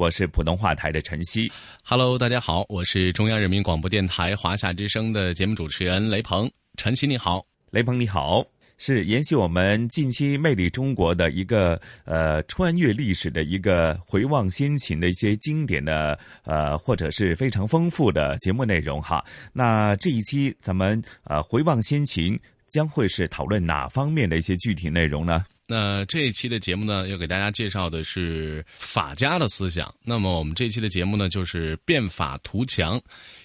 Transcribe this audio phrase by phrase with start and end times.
[0.00, 1.52] 我是普通话台的陈曦。
[1.84, 6.50] Hello，大家好，我是中央人民广播电台华夏之声的节目主持人雷鹏。
[6.78, 8.42] 陈曦你好，雷鹏你好。
[8.78, 19.22] 是延续我们近期《魅力中国》的一个呃穿越历史的一个回望先秦的一些经典的呃或者是非常丰富的节目内容哈。
[19.52, 25.44] 那这一期咱们呃回望先秦将会是讨论哪方面的一些具体内容呢？
[25.72, 29.94] 那这一期的节目呢，要给大家介绍的是法家的思想。
[30.02, 33.00] 那么我们这一期的节目呢，就是变法图强。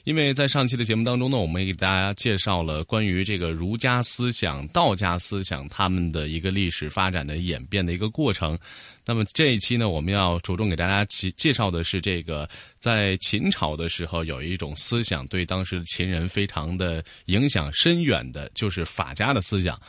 [0.06, 8.58] 因为在上期的节目当中呢，我们也给大家介绍了关于这个儒家思想、道家思想他们的一个历史发展的演变的一个过程。
[9.06, 19.80] 那么这一期呢，我们要着重给大家介介绍的是这个在秦朝的时候有一种思想对当时的秦人非常的影响深远的，就是法家的思想。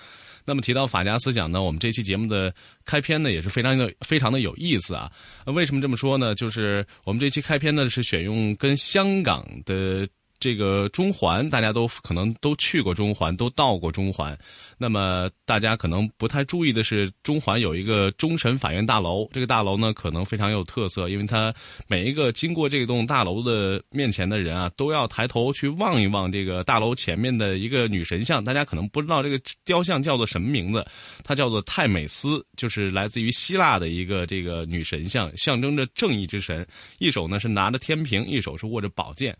[0.46, 5.10] 那么提到法家思想呢，我们这期节目的开篇呢也是非常的非常的有意思啊。
[5.46, 6.34] 为什么这么说呢？
[6.34, 10.08] 就是我们这期开篇呢是选用跟香港的
[10.38, 14.36] 这个中环，大家都可能都去过中环，都到过中环。
[14.78, 19.28] 那么大家可能不太注意的是，中环有一个终审法院大楼。
[19.32, 21.54] 这个大楼呢，可能非常有特色，因为它
[21.86, 28.44] 每一个经过这栋大楼的面前的人啊，都要抬头去望一望这个大楼前面的一个女神像。
[28.44, 30.84] 大家可能不知道这个雕像叫做什么名字，
[31.24, 36.66] 它叫做泰美斯，就是来自于希腊的一个这个女神像，象征着正义之神。
[36.98, 39.36] 一手呢是拿着天平，一手是握着宝剑。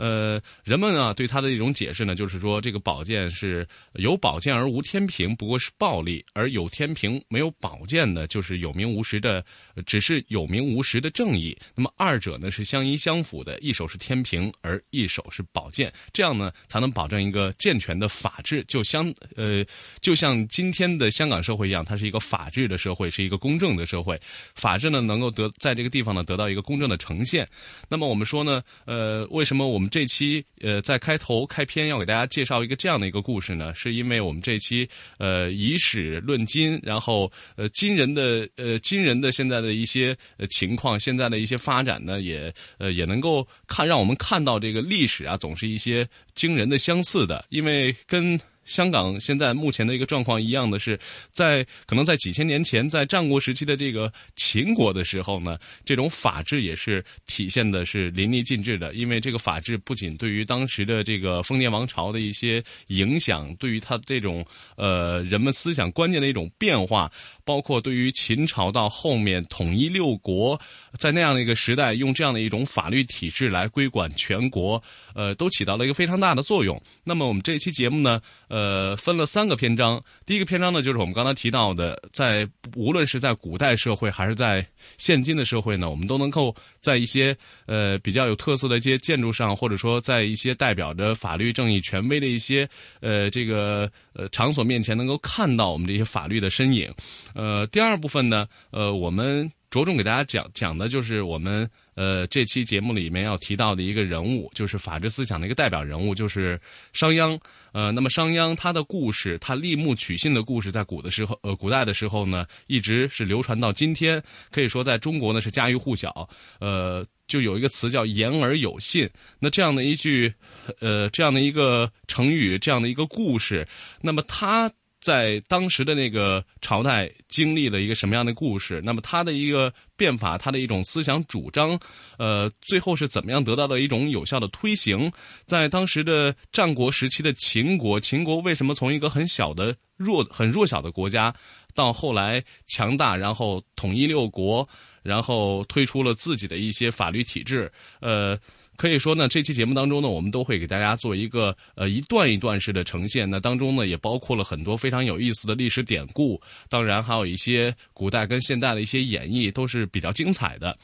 [0.00, 4.80] 呃，人们啊对他的一种解释呢，就是说这个宝剑是有宝剑而无。
[4.80, 9.44] 天平不过是暴力，而有天平没有宝剑呢，就是有名无实的，
[9.84, 11.56] 只是有名无实的正义。
[11.76, 18.64] 那么二者呢是相依相辅的，一手是天平，而一手是宝剑，这样呢才能保证一个健全的法治。
[18.64, 19.62] 就相呃，
[20.00, 24.18] 就像今天的香港社会一样，它是一个法治的社会，是一个公正的社会。
[24.54, 27.46] 法治呢能够得在这个地方呢得到一个公正的呈现。
[27.88, 33.74] 那么我们说呢，呃，为什么我们这期呃在开头开篇要给大家介绍一个这样的一个故事呢？
[33.74, 34.88] 是因为我们这期。
[35.18, 48.40] 呃以史论今，然后呃今人的呃今人的现在的一些呃情况，现在的一些发展呢，也呃也能够看让我们看到这个历史啊，总是一些惊人的相似的，因为跟。
[48.64, 50.98] 香港现在目前的一个状况一样的是，
[51.30, 58.94] 在可能在几千年前，在战国时期的这个秦国的时候呢，这种法治也是体现的是淋漓尽致的。
[58.94, 64.44] 因为这个法治不仅对于当时的这个封建王朝的一些影响，对于他这种
[64.76, 67.10] 呃人们思想观念的一种变化。
[67.50, 70.56] 包括对于秦朝到后面统一六国，
[71.00, 74.80] 在那样的一个时代，用这样的一种法律体制来规管全国，
[75.16, 76.80] 呃，都起到了一个非常大的作用。
[77.02, 80.00] 那么我们这期节目呢，呃，分了三个篇章。
[80.24, 84.64] 第一个篇章呢，就是我们刚才提到的，在无论是在古代社会还是在
[84.96, 87.36] 现今的社会呢，我们都能够在一些
[87.66, 92.68] 呃比较有特色的一些建筑上，或者说在一些代表着法律正义权威的一些
[93.00, 96.92] 呃这个呃场所面前，能够看到我们这些法律的身影。
[97.34, 106.60] 呃，第二部分呢，呃，我们着重给大家讲讲的就是我们呃这期节目里面要提到的一个人物，就是法治思想的一个代表人物，就是
[106.92, 107.38] 商鞅。
[107.72, 116.28] 呃，那么商鞅他的故事，他立木取信的故事，在古的时候，呃，古代的时候呢，一直是流传到今天，可以说在中国呢是家喻户晓。
[116.58, 119.08] 呃，就有一个词叫言而有信。
[119.38, 120.32] 那这样的一句，
[120.80, 123.66] 呃，这样的一个成语，这样的一个故事，
[124.00, 124.70] 那么他。
[125.00, 128.80] 在当时的那个朝代经历了一个什么样的故事？
[128.84, 131.78] 那么他的一个变法，他的一种思想主张，
[132.18, 135.10] 呃，最后是怎么样得到了一种有效的推行？
[135.46, 141.34] 在当时的战国时期的秦国，秦国为什么从一个很小的弱、很弱小的国家，
[141.74, 144.68] 到后来强大，然后统一六国，
[145.02, 147.72] 然后推出了自己的一些法律体制？
[148.00, 148.38] 呃。
[148.80, 153.28] 可以说呢，这期节目当中呢，我们都会给大家做一个呃一段一段式的呈现。
[153.28, 156.40] 那当中呢，也包括了很多非常有意思的历史典故，
[156.70, 160.74] 当然还有一些古代跟现代的一些演绎，都是比较精彩的。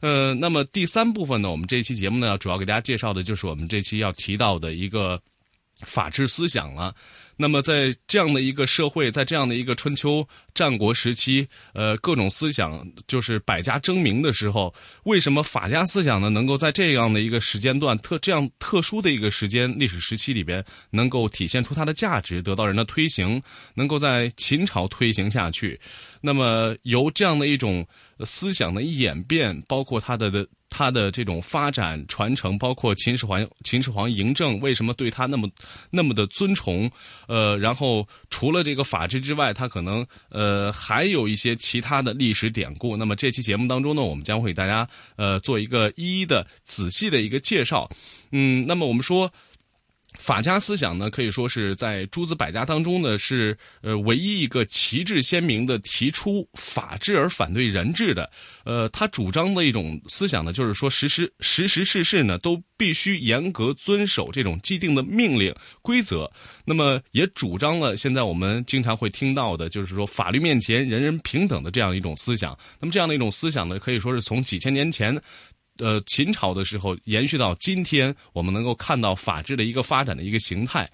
[0.00, 5.20] 呃，那么第三部分呢，我们这期节目呢，主要给大家介绍的就是我们这期要提到的一个
[5.82, 6.94] 法治思想了。
[7.36, 14.72] 那么，在这样的一个社会，在这样的一个春秋战国时期，呃，各种思想就是百家争鸣的时候，
[15.04, 23.42] 为什么法家思想呢，能够在这样的一个时间段特这样特殊的一个时间历史时期里边，能够体现出它的价值，得到人的推行，
[23.74, 25.80] 能够在秦朝推行下去？
[26.20, 27.84] 那么，由这样的一种
[28.20, 30.46] 思想的演变，包括他的的。
[30.74, 35.46] 他的这种发展传承，包括秦始皇，秦始皇嬴政为什么对他那么
[35.90, 36.90] 那么的尊崇？
[37.28, 42.96] 呃，然后除了这个法治之外，他可能呃还有一些其他的历史典故。
[42.96, 47.90] 那么这期节目当中呢，我们将会给大家呃做一个一一的仔细的一个介绍。
[48.30, 49.30] 嗯，那么我们说。
[50.18, 58.30] 法家思想呢，可以说是在诸子百家当中呢，是呃唯一一个旗帜鲜明的提出法治而反对人治的。
[58.64, 66.30] 呃，他主张的一种思想呢，就是说时时时时事事呢都必须严格遵守这种既定的命令规则。
[66.64, 72.56] 那么也主张了现在我们经常会听到的，就是说法律面前人人平等的这样一种思想。
[72.78, 75.20] 那么这样的一种思想呢，可以说是从几千年前。
[75.78, 80.90] 呃，秦朝的时候延续到今天，我们能够看到法治的一个发展的一个形态。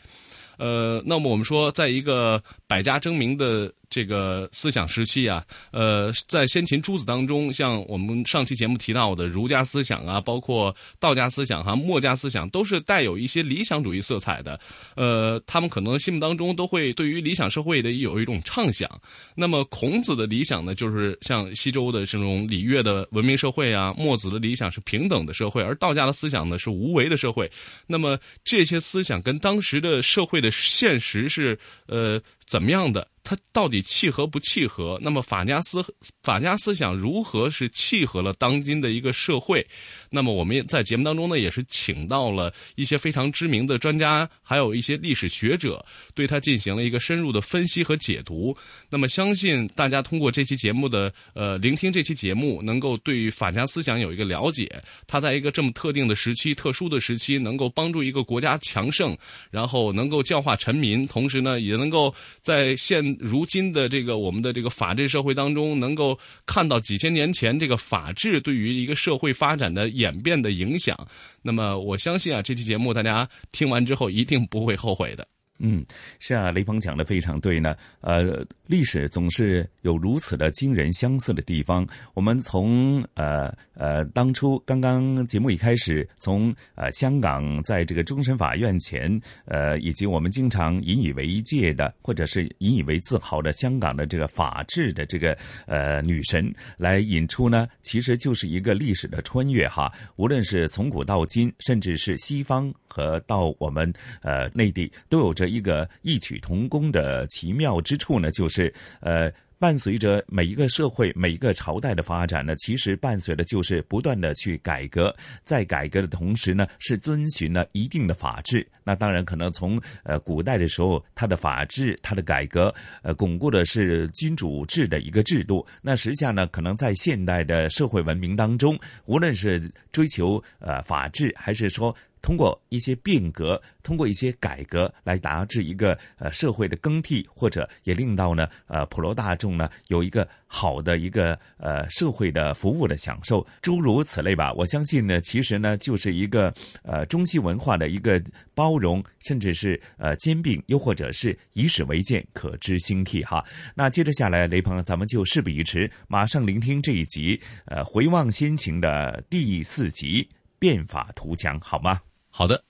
[0.56, 3.72] 呃，那么我们说，在一个百家争鸣的。
[3.90, 14.58] 这个思想时期啊，呃，在先秦诸子当中，像我们上期节目提到的儒家思想啊，包括道家思想哈、墨家思想，都是带有一些理想主义色彩的。
[14.94, 18.88] 呃，他们可能心目当中都会对于理想社会的有一种畅想。
[19.34, 27.50] 那么孔子的理想呢，就是像西周的这种礼乐的文明社会啊；墨子的理想是平等的社会，而道家的思想呢是无为的社会。
[27.86, 33.06] 那么这些思想跟当时的社会的现实是呃怎么样的？
[33.24, 34.98] 它到底契合不契合？
[35.02, 35.84] 那么法家思
[36.22, 39.66] 法家思想如何是契合了当今的一个社会？
[40.08, 45.84] 那么我们在节目当中呢，也是请到了一些非常知名的专家，还有一些历史学者，
[46.14, 48.56] 对它进行了一个深入的分析和解读。
[48.88, 54.82] 那么相信大家通过这期节目的呃聆听这期节目，能够对于法家思想有一个了解。
[55.06, 59.14] 它在一个这么特定的时期、特殊的时期，能够帮助一个国家强盛，
[59.50, 70.96] 然后能够教化臣民，同时呢，也能够在现如今的这个我们的这个法治社会当中，能够看到几千年前这个法治对于一个社会发展的演变的影响。
[71.42, 75.26] 那么，我相信啊，这期节目大家听完之后一定不会后悔的。
[75.60, 75.84] 嗯，
[76.20, 77.74] 是啊，雷鹏讲的非常对呢。
[78.00, 81.84] 呃，历史总是有如此的惊人相似的地方。
[82.14, 99.92] 我们从呃呃当初刚刚节目一开始，从呃香港在这个终审法院前，呃以及我们经常引以为戒的，或者是引以为自豪的香港的这个法治的这个呃女神来引出呢，其实就是一个历史的穿越哈。
[100.14, 105.47] 无论是从古到今，甚至是西方和到我们呃内地，都有着。
[105.48, 118.66] 一个异曲同工的奇妙之处呢，就是呃，伴随着每一个社会、每一个朝代的发展呢，其实伴随的就是不断的去改革，在改革的同时呢，是遵循了一定的法治。
[118.84, 125.66] 那当然，可能从呃古代的时候，它的法治、它的改革，呃，巩固的是君主制的一个制度。
[125.82, 131.94] 那实际上呢，可能在现代的社会文明当中，无论是追求呃法治，还是说。
[132.22, 144.52] 通过一些变革，通过一些改革来达至一个呃社会的更替，或者也令到呢呃普罗大众呢有一个好的一个呃社会的服务的享受，诸如此类吧。
[144.54, 148.22] 我相信呢，其实呢就是一个呃中西文化的一个
[148.54, 153.44] 包容，甚至是呃兼并，又或者是以史为鉴，可知兴替哈。
[153.74, 160.28] 那接着下来，雷鹏，咱们就事不宜迟，马上聆听这一集呃回望先秦的第四集
[160.58, 162.00] 变法图强，好吗？
[162.30, 162.64] 好的。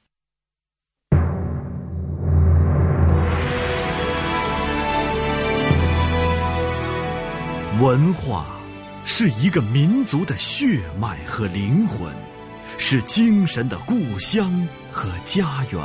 [7.80, 8.58] 文化
[9.04, 12.12] 是一个民族的血脉和灵魂，
[12.76, 15.80] 是精神的故乡和家园。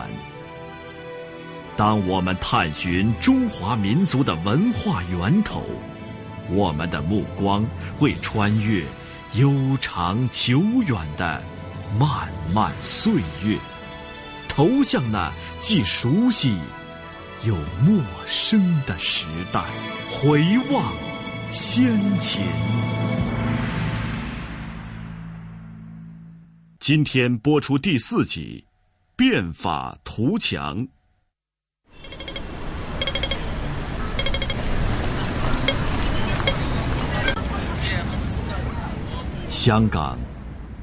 [1.78, 5.64] 当我们探寻中华民族的文化源头，
[6.50, 7.64] 我们的目光
[8.00, 8.84] 会穿越
[9.36, 11.42] 悠长久远的
[12.00, 13.58] 漫漫岁月。
[14.48, 16.58] 投向那既熟悉
[17.44, 19.64] 又陌生的时代，
[20.08, 20.94] 回望
[21.52, 22.42] 先秦。
[26.80, 28.66] 今天播出第四集，
[29.16, 30.78] 《变法图强》。
[39.50, 40.20] 香港，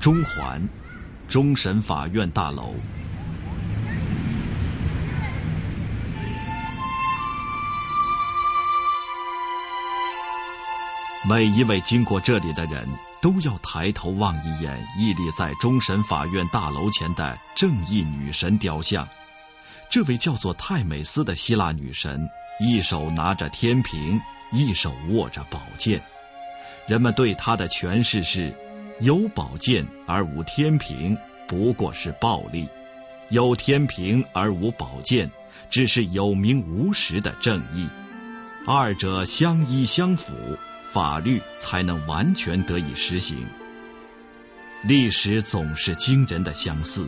[0.01, 0.67] 中环，
[1.31, 2.75] 终审法院大楼。
[11.29, 12.85] 每一位经过这里的人
[13.23, 19.07] 都要抬头望一眼屹立在终审法院大楼前的正义女神雕像。
[19.89, 24.21] 这位叫做泰美斯的希腊女神，一手拿着天平，
[24.51, 26.03] 一手握着宝剑。
[26.89, 28.53] 人们对她的诠释是：
[29.01, 31.17] 有宝剑而无天平，
[31.49, 32.67] 不过是暴力；
[33.31, 35.31] 有天平而无宝剑，
[35.69, 37.89] 只是有名无实的正义。
[38.67, 40.33] 二者相依相辅。
[40.93, 43.47] 法律才能完全得以实行。
[44.83, 47.07] 历史总是惊人的相似，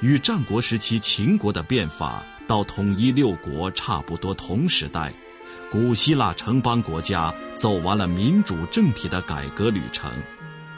[0.00, 5.12] 与战国时期秦国的变法到统一六国差不多同时代，
[5.70, 10.10] 古希腊城邦国家走完了民主政体的改革旅程，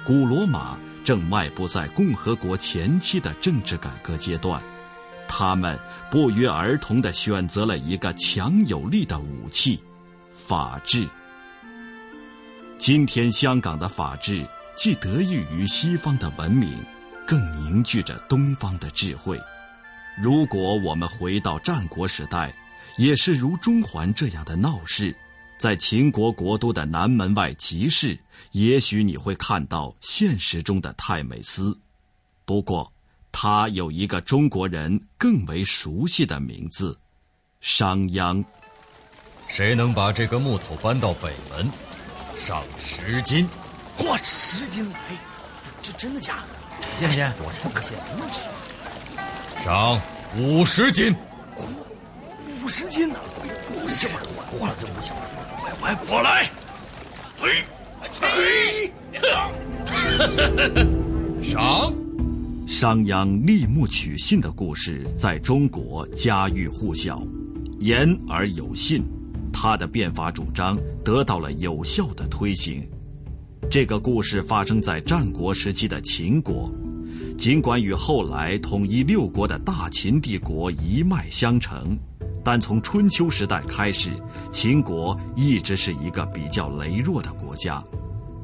[0.04, 4.60] 古罗马正迈步在共和国前期的政治改革阶段，
[5.28, 5.78] 他们
[6.10, 9.80] 不约而同地选择了一个强有力的武器——
[10.34, 11.08] 法治。
[12.78, 14.44] 今天香港的法治
[14.74, 16.76] 既得益于西方的文明，
[17.24, 19.38] 更凝聚着东方的智慧。
[20.20, 22.52] 如果我们回到战国时代，
[22.98, 25.14] 也是如中环这样的闹市，
[25.62, 28.18] 在秦国国都的南门外集市，
[28.50, 31.78] 也许你会看到现实中的泰美斯。
[32.44, 32.92] 不过，
[33.30, 36.98] 他有一个中国人更为熟悉的名字——
[37.62, 38.44] 商鞅。
[39.46, 41.70] 谁能把这个木头搬到北门？
[42.34, 43.48] 上十斤，
[43.96, 45.16] 嚯，十斤来，
[45.80, 46.98] 这真的假的？
[46.98, 47.32] 信不信？
[47.38, 48.02] 我才不信呢！
[49.62, 50.02] 上
[50.36, 51.14] 五十斤，
[51.56, 53.20] 嚯，五十斤呢？
[54.00, 55.22] 这么多，嚯，这不行，我
[55.84, 56.48] 我我来，
[57.36, 57.64] 嘿，
[58.08, 58.92] 起，
[61.42, 61.92] 上。
[62.68, 67.26] 商鞅立木取信的故事在中国家喻户晓，
[67.80, 69.02] 言而有信。
[69.52, 72.88] 他的变法主张得到了有效的推行。
[73.68, 76.70] 这个故事发生在战国时期的秦国，
[77.36, 81.98] 尽管与后来统一六国的大秦帝国一脉相承，
[82.44, 84.10] 但从春秋时代开始，
[84.50, 87.82] 秦国一直是一个比较羸弱的国家。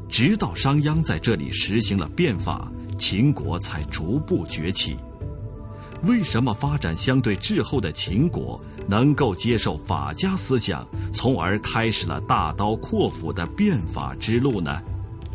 [0.08, 4.96] 直到商鞅在这里实行了变法，秦国才逐步崛起。
[6.04, 14.80] 为什么发展相对滞后的秦国能够接受法家思想，从而开始了大刀阔斧的变法之路呢？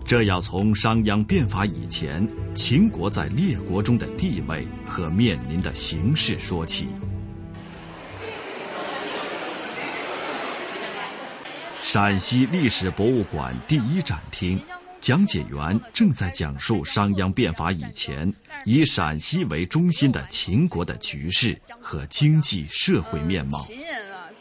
[0.06, 6.88] 这要从商鞅变法以前，秦国在列国中的地位和面临的形势说起。
[11.94, 14.60] 陕西历史博物馆第一展厅，
[15.00, 18.34] 讲解员正在讲述商鞅变法以前。
[18.66, 23.64] 以陕西为中心的秦国的局势和经济社会面貌。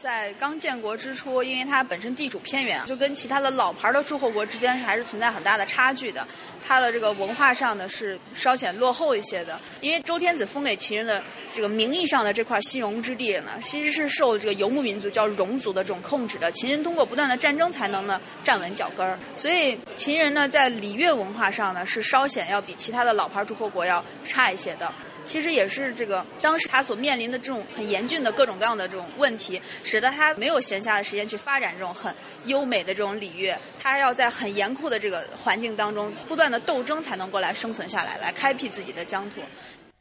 [0.02, 6.26] 在刚建国之初，因为它本身地处偏远，就跟其他的老牌的诸侯国之间是还是存在很大的差距的。
[6.66, 9.60] 它的这个文化上呢是稍显落后一些的。
[9.80, 11.22] 因为周天子封给秦人的
[11.54, 16.50] 这个名义上的这块西戎之地呢，其实是受这个游牧民族叫戎族的这种控制的。
[16.50, 19.16] 秦人通过不断的战争才能呢站稳脚跟儿。
[19.36, 24.04] 所以秦人呢在礼乐文化上呢是稍显要比其他的老牌诸侯国要。
[24.24, 24.90] 差一些的，
[25.24, 32.14] 其实也是这个当时他所面临的这种很严峻的各种各样的这种问题，使得他没有闲暇的时间去发展这种很
[32.46, 33.58] 优美的这种礼乐。
[33.80, 39.40] 他要在很严酷的这个环境当中不断的斗争，才能过来生存下来，来开辟自己的疆土。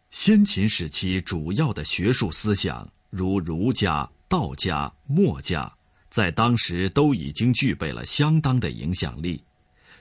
[0.10, 5.72] 先秦时期主要的学术思想，如儒家、道家、墨家，
[6.10, 9.44] 在当时都已经具备了相当的影响力。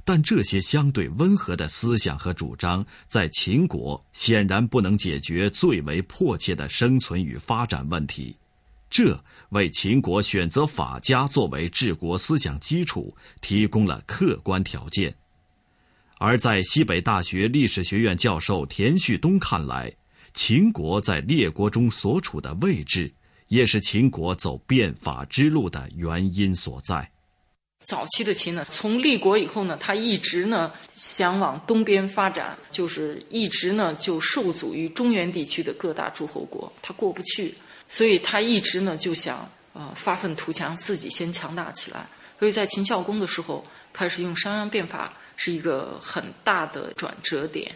[0.05, 8.37] 但这些相对温和的思想和主张，在秦国显然不能解决最为迫切的生存与发展问题，
[8.89, 15.15] 这为秦国选择法家作为治国思想基础提供了客观条件。
[16.19, 19.91] 而在西北大学历史学院教授田旭东看来，
[20.35, 23.13] 秦国在列国中所处的位置，
[23.49, 27.11] 也是秦国走变法之路的原因所在。
[27.87, 37.55] 早期的秦呢，从立国以后呢，他一直呢想往东边发展，就是一直呢就受阻于中原地区的各大诸侯国，他过不去，
[37.89, 42.07] 所以他一直呢就想呃发愤图强，自己先强大起来。
[42.39, 47.75] 所以在秦孝公的时候，开始用商鞅变法，是一个很大的转折点。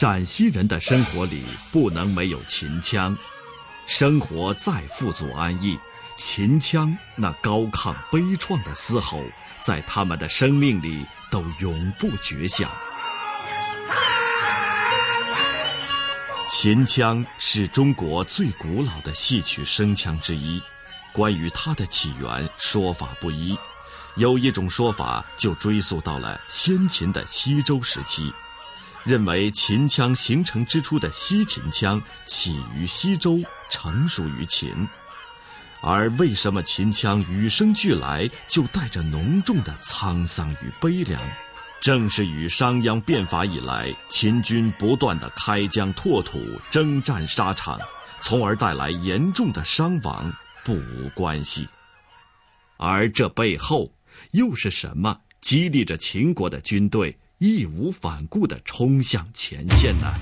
[0.00, 3.14] 陕西人的生活里不能没有秦腔，
[3.86, 5.78] 生活再富足安逸，
[6.16, 9.22] 秦腔那高亢悲怆的嘶吼，
[9.60, 12.70] 在他们的生命里都永不绝响。
[16.48, 20.62] 秦腔是中国最古老的戏曲声腔之一，
[21.12, 23.54] 关于它的起源说法不一，
[24.16, 28.32] 有一种说法就追溯到了先秦的西周时期。
[29.04, 33.40] 认为秦腔形成之初的西秦腔起于西周，
[33.70, 34.86] 成熟于秦。
[35.82, 41.20] 而为什么秦腔与生俱来就带着浓重的沧桑与悲凉？
[41.80, 46.38] 正是与商鞅变法以来，秦军不断的开疆拓土、
[46.70, 47.80] 征战沙场，
[48.20, 50.30] 从而带来严重的伤亡
[50.62, 51.66] 不无关系。
[52.76, 53.90] 而这背后
[54.32, 57.18] 又是什么激励着秦国的军队？
[57.42, 60.12] 义无反顾的冲向前线呢？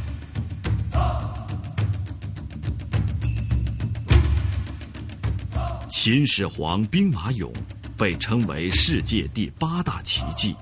[5.90, 7.52] 秦始皇兵马俑
[7.96, 10.54] 被称为世界第八大奇迹，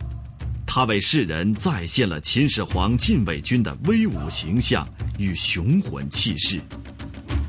[0.66, 6.58] 它为世人再现了秦始皇禁卫军的威武形象与雄浑气势。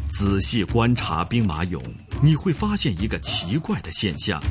[0.10, 1.82] 仔细观察兵马俑，
[2.22, 4.44] 你会发现一个奇怪的现象：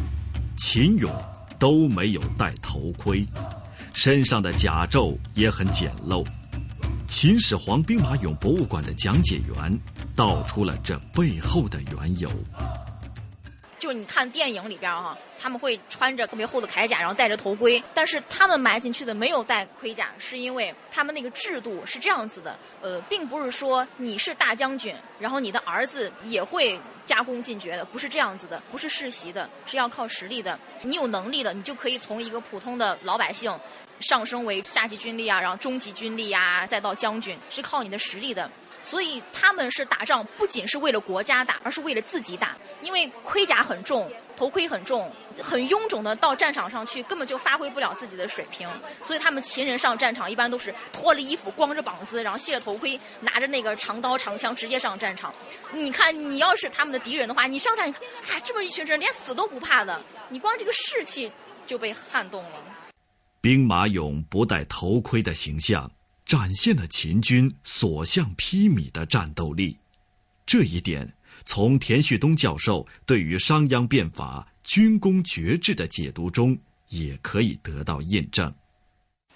[0.56, 1.12] 秦俑
[1.58, 3.22] 都没有戴头盔。
[3.96, 6.22] 身上的甲胄也很简陋。
[7.08, 9.78] 秦始皇兵马俑博物馆的讲解员
[10.14, 12.30] 道出了这背后的缘由。
[13.78, 22.58] 就你看电影里边哈，他们会穿着特别厚的铠甲，然后戴着头盔，但是他们埋进去的没有戴盔甲，是因为他们那个制度是这样子的。
[22.82, 30.58] 呃，并不是说你是大将军，然后你的儿子也会加功进爵的，不是这样子的，不是世袭的，是要靠实力的。
[30.82, 33.54] 你有能力的，你就可以从一个普通的老百姓。
[34.00, 38.50] 上升为下级军力啊，然后中级军力啊，再到将军，是靠你的实力的。
[38.82, 42.56] 所以他们是打仗，不仅是为了国家打，而是为了自己打。
[42.82, 48.68] 因为盔甲很重，头盔很重，很臃肿的到战场上去，根本就发挥不了自己的水平。
[49.02, 55.34] 所以他们秦人上战场一般都是脱了衣服，光着膀子，然后卸了头盔，拿着那个长刀长枪直接上战场。
[55.72, 61.32] 你看，你要是他们的敌人的话，你上战场，哎，这么一群人连死都不怕的，你光这个士气
[61.64, 62.50] 就被撼动了。
[63.46, 65.88] 兵马俑不戴头盔的形象，
[66.24, 69.78] 展现了秦军所向披靡的战斗力。
[70.44, 78.52] 这一点，从田旭东教授对于商鞅变法军功爵制的解读中，也可以得到印证。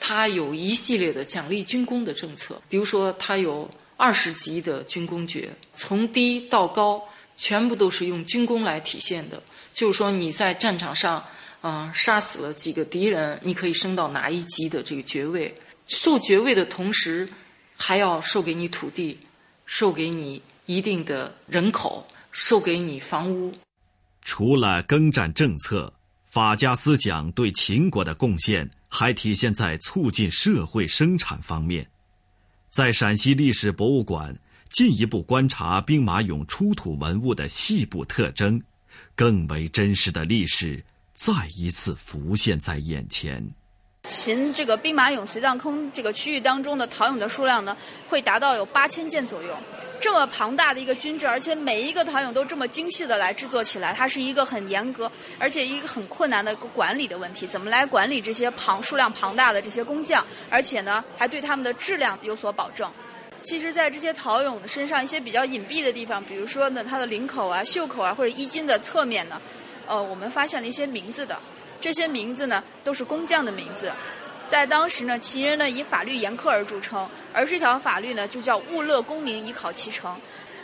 [0.01, 7.01] 他有一系列的奖励军功的政策，比如说，他有二十级的军功爵，从低到高，
[7.37, 9.41] 全部都是用军功来体现的。
[9.73, 11.25] 就是说，你在战场上。
[11.61, 15.55] 啊，杀死了几个敌人，你可以升到哪一级的这个爵位？
[15.87, 17.29] 授爵位的同时，
[17.77, 19.19] 还要授给你土地，
[19.67, 23.53] 授给你一定的人口，授给你房屋。
[24.23, 25.93] 除了耕战政策，
[26.25, 31.87] 法家思想对秦国的贡献还体现在促进社会生产方面。
[32.69, 34.35] 在陕西历史博物馆
[34.71, 38.63] 进一步观察兵马俑出土文物的细部特征，
[39.15, 40.83] 更为真实的历史。
[41.21, 43.47] 再一次浮现在眼前。
[44.09, 47.77] 秦这个兵马俑随葬坑这个区域当中的陶俑的数量呢，
[48.09, 49.55] 会达到有八千件左右。
[50.01, 57.47] 这么庞大的一个军制，而且每一个陶俑都这么精细的来制作起来，它是一个很严格，而且一个很困难的管理的问题。
[57.47, 62.91] 怎么来管理这些庞数量庞大的这些工匠，而且呢，还对他们的质量有所保证？
[63.41, 69.39] 其实，在这些陶俑的身上一些比较隐蔽的地方，比如说呢，它的领口啊、袖口啊，或者衣襟的侧面呢。
[69.91, 71.37] 呃，我们发现了一些名字的，
[71.81, 73.91] 这些名字呢都是工匠的名字。
[74.49, 80.17] 在当时呢，秦人呢以法律严苛而著称，而这条法律呢就叫“物乐功名，以考其成”。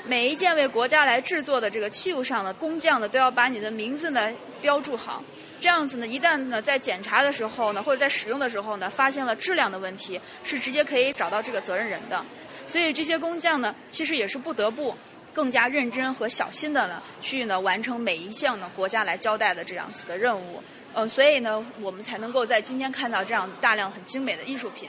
[0.06, 5.20] 每一件为国家来制作的这个器物上的工匠呢，都要把你的名字呢标注好。
[5.58, 12.24] 这样子呢，一旦呢在检查的时候呢，或者在使用的时候呢，发现了质量的问题，是直接可以找到这个责任人的。
[12.64, 14.96] 所以这些工匠呢，其实也是不得不。
[15.36, 20.62] 更加认真和小心的呢，去呢完成每一项呢国家来交代的这样子的任务，
[20.94, 24.88] 呃，所以呢，我们才能够在今天看到这样大量很精美的艺术品。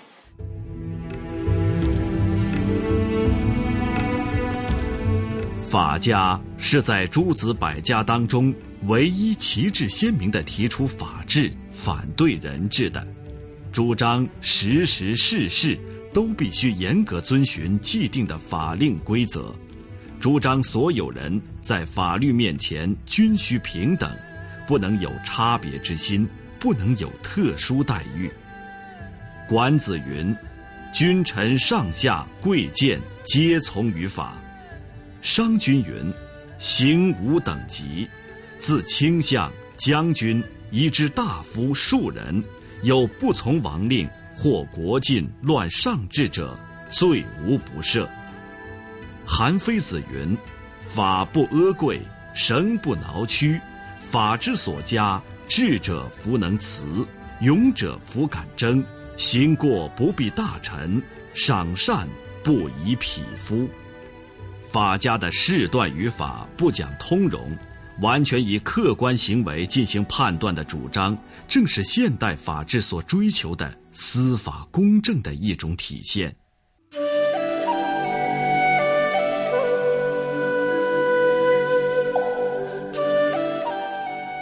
[5.70, 8.56] 法家是在诸子百家当中
[8.88, 13.06] 唯一旗帜鲜明的提出法治、反对人治的，
[13.74, 15.78] 主张时时事事
[16.14, 19.54] 都必须严格遵循既定的法令规则。
[20.20, 24.12] 主张所有人在法律面前均需平等，
[24.66, 26.28] 不能有差别之心，
[26.60, 28.30] 不能有特殊待遇。
[29.48, 30.36] 管子云
[30.92, 34.34] ：“君臣上下贵贱皆从于法。
[35.22, 36.12] 商君云
[36.58, 38.08] ：“行无等级，
[38.58, 42.44] 自卿相、将军以至大夫庶人，
[42.82, 46.58] 有不从王令或国禁乱上制者，
[46.90, 48.10] 罪无不赦。”
[49.30, 50.36] 韩非子云
[50.88, 52.02] ：“法不阿贵，
[52.34, 53.60] 绳不挠屈。
[54.10, 57.06] 法之所加，智者弗能辞，
[57.42, 58.82] 勇者弗敢争。
[59.18, 61.02] 行过不必大臣，
[61.34, 62.08] 赏善
[62.42, 63.70] 不以匹夫。”
[64.72, 67.56] 法家的事断语法不讲通融，
[68.00, 71.18] 完全以客观行为进行判断的主张，
[71.50, 76.34] 正是现代法治所追求的司法公正的一种体现。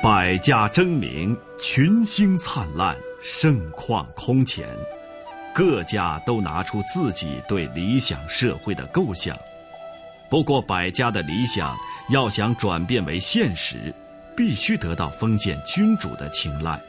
[0.06, 4.70] 百家争鸣，群星灿烂，盛况空前，
[5.52, 9.36] 各家都拿出自己对理想社会的构想。
[10.30, 11.76] 不过，百家的理想
[12.10, 13.92] 要想转变为现实，
[14.38, 16.80] 必须得到封建君主的青睐。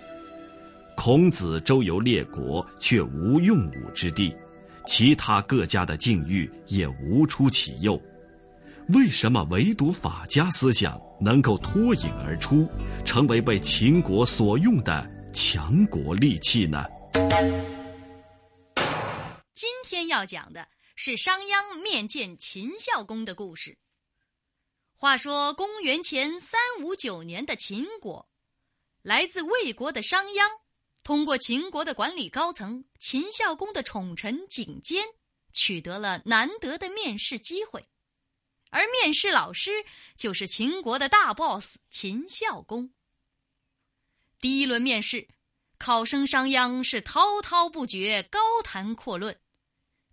[0.95, 4.37] 孔子周游列国，却无用武之地；
[4.85, 7.99] 其他各家的境遇也无出其右。
[8.91, 12.71] 为什么唯独法家思想能够脱颖而出，
[13.05, 16.85] 成为被秦国所用的强国利器呢？
[19.55, 20.69] 今天要讲的。
[20.99, 23.77] 是商鞅面见秦孝公的故事。
[24.95, 28.27] 话说公元前三五九年的秦国，
[29.03, 30.49] 来自魏国的商鞅，
[31.03, 35.05] 通过秦国的管理高层秦孝公的宠臣景监，
[35.53, 37.85] 取得了难得的面试机会。
[38.71, 39.85] 而面试老师
[40.17, 42.91] 就是秦国的大 boss 秦孝公。
[44.41, 45.29] 第一轮面试，
[45.79, 49.39] 考生商鞅是滔滔不绝，高谈阔论。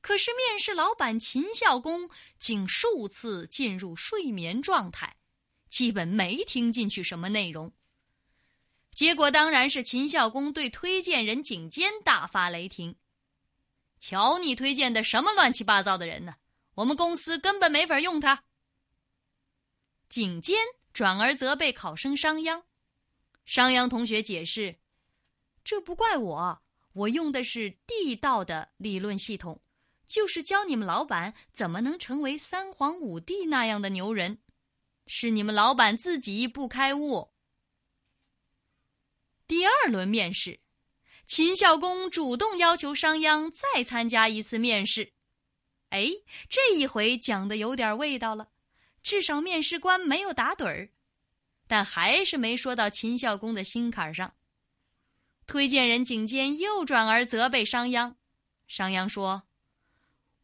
[0.01, 5.15] 可是，面试老板秦孝公竟数次进入睡眠状态，
[5.69, 7.71] 基本没听进去什么内容。
[8.93, 12.95] 结果当然是秦孝公对推荐人景监大发雷霆
[13.99, 16.35] ：“瞧你推荐的什么乱七八糟的人呢？
[16.75, 18.43] 我们公司根本没法用他。”
[20.09, 20.57] 景监
[20.91, 22.63] 转而责备考生商鞅，
[23.45, 24.79] 商鞅同学解释
[25.63, 26.61] ：“这不怪我，
[26.93, 29.59] 我用的是地道的理论系统。”
[30.05, 34.37] 就是教你们老板怎么能成为三皇五帝那样的牛人，
[35.07, 37.33] 是你们老板自己不开悟。
[39.47, 40.59] 第二轮面试，
[41.25, 45.12] 秦孝公主动要求商鞅再参加一次面试。
[45.93, 46.09] 哎，
[46.49, 48.49] 这一回讲的有点味道了，
[49.03, 50.89] 至少面试官没有打盹儿，
[51.67, 54.33] 但还是没说到秦孝公的心坎上。
[55.45, 58.15] 推荐人景监又转而责备商鞅，
[58.67, 59.43] 商鞅说。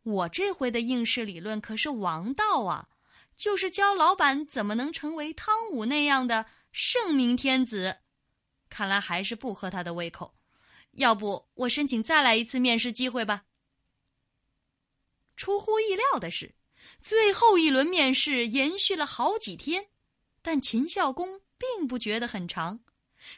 [0.03, 2.87] 我这回的应试理论可是王道啊，
[3.35, 7.97] 就是教老板怎么能成为汤武那样的圣明天子。
[8.69, 10.35] 看来还是不合他的胃口，
[10.91, 13.45] 要不我申请再来一次面试机会吧。
[15.39, 16.53] 出乎意料的是，
[16.99, 19.87] 最后一轮面试延续了好几天，
[20.41, 22.81] 但秦孝公并不觉得很长，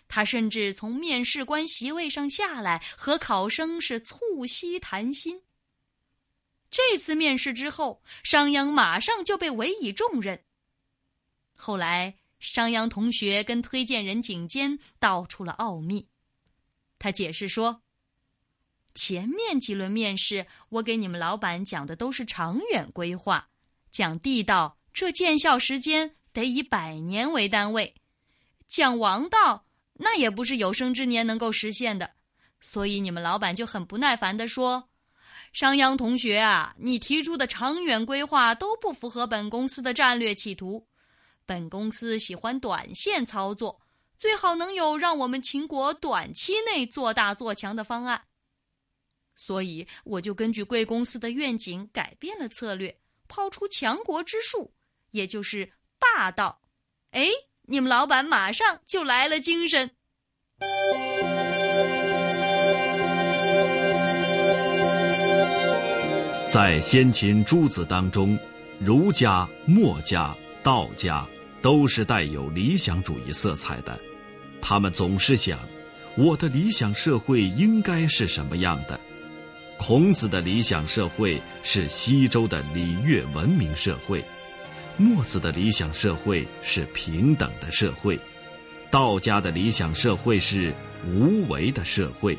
[0.08, 5.44] 他甚至从面试官席位上下来，和考生是促膝谈心。
[6.72, 10.44] 这次面试之后，商鞅马上就被委以重任。
[11.56, 16.08] 后来，商鞅同学跟推荐人景监道出了奥秘。
[16.98, 17.84] 他解释说
[18.94, 23.48] ：“前面几轮面试，我给你们老板讲的都是长远规划，
[23.92, 27.94] 讲地道，这见效时间得以百年为单位；
[28.68, 32.12] 讲王道，那也不是有生之年能够实现的。
[32.60, 34.88] 所以，你们老板就很不耐烦地说。”
[35.54, 40.88] 商鞅同学啊，你提出的长远规划都不符合本公司的战略企图。
[41.46, 43.82] 本公司喜欢短线操作，
[44.18, 48.24] 最好能有让我们秦国短期内做大做强的方案。
[49.36, 52.96] 所以，我就根据贵公司的愿景改变了策略，
[53.28, 54.72] 抛出强国之术，
[55.12, 56.62] 也就是霸道。
[57.12, 57.28] 哎，
[57.64, 59.90] 你们老板马上就来了精神。
[66.46, 68.38] 在先秦诸子当中，
[68.80, 71.26] 儒家、墨家、道家
[71.62, 73.98] 都是带有理想主义色彩的。
[74.62, 75.58] 他们总是想，
[76.18, 79.00] 我的理想社会应该是什么样的？
[79.82, 84.24] 孔子的理想社会是西周的礼乐文明社会，
[84.96, 88.18] 墨子的理想社会是平等的社会，
[88.92, 90.72] 道家的理想社会是
[91.08, 92.38] 无为的社会。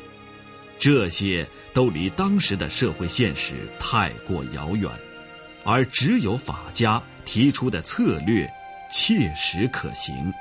[0.79, 4.89] 这些都离当时的社会现实太过遥远，
[5.65, 8.49] 而只有法家提出的策略
[8.89, 10.33] 切实可行。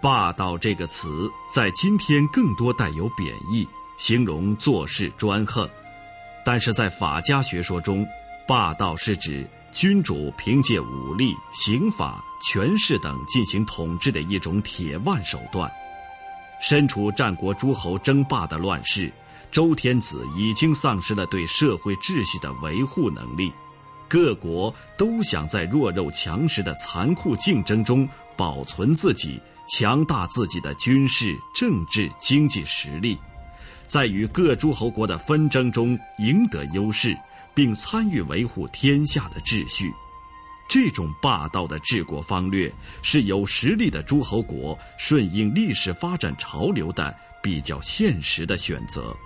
[0.00, 3.66] 霸道这个词在今天更多带有贬义，
[4.02, 5.64] 形容做事专横；
[6.44, 8.04] 但是在法家学说中，
[8.48, 15.70] 霸道是指君主凭借武力、刑法、权势等进行统治的一种铁腕手段。
[16.60, 19.08] 身处战国诸侯争霸的乱世，
[19.52, 23.52] 周天子已经丧失了对社会秩序的维护能力，
[24.08, 29.40] 各国都想在弱肉强食的残酷竞争中保存自己。
[29.68, 33.16] 强大自己的军事、政治、经济实力，
[33.92, 37.14] 在与各诸侯国的纷争中赢得优势，
[37.54, 39.92] 并参与维护天下的秩序。
[40.66, 49.10] 这种霸道的治国方略，是有实力的诸侯国顺应历史发展潮流的比较现实的选择。《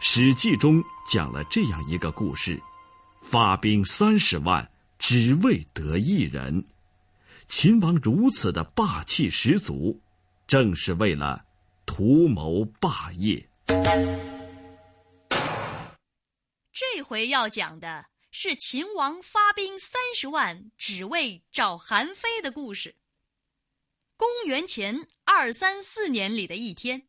[0.00, 2.60] 史记》中讲了这样一个故事：
[3.22, 6.64] 发兵三十万，只为得一人。
[7.46, 10.00] 秦王如此的霸气十足，
[10.48, 11.44] 正是为了
[11.86, 13.47] 图谋霸业。
[16.72, 22.96] 这回要讲的是秦王发兵三十万，只为找韩非的故事。
[24.16, 27.08] 公元前二三四年里的一天，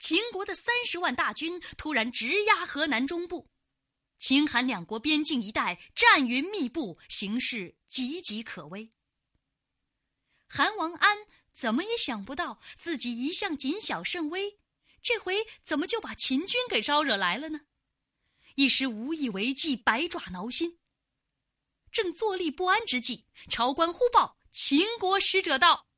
[0.00, 3.48] 秦国的三十万大军突然直压河南中部，
[4.18, 8.92] 秦韩两国边境一带战云密布，形势岌岌可危。
[10.48, 11.18] 韩王安
[11.52, 14.58] 怎么也想不到，自己一向谨小慎微，
[15.04, 17.60] 这回怎么就把秦军给招惹来了呢？
[18.54, 20.78] 一时无以为继，百爪挠心。
[21.92, 25.88] 正坐立不安之际，朝官忽报秦国使者到。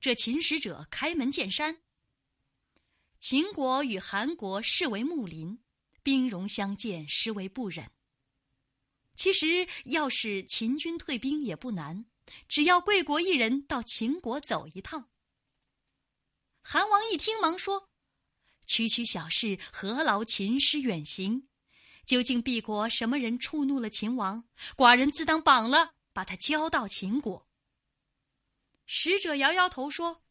[0.00, 1.82] 这秦使者开门见山：
[3.20, 5.62] 秦国与韩国视为睦邻，
[6.02, 7.92] 兵戎相见，实为不忍。
[9.14, 12.06] 其实要是秦军退兵也不难。
[12.48, 15.10] 只要贵国一人到秦国走一趟。
[16.68, 17.90] 韩王一听，忙说
[18.66, 21.46] ：“区区小事，何劳秦师远行？
[22.04, 24.48] 究竟敝国什么人触怒了秦王？
[24.76, 27.46] 寡人自当绑了，把他交到秦国。”
[28.84, 30.24] 使者摇摇头说：“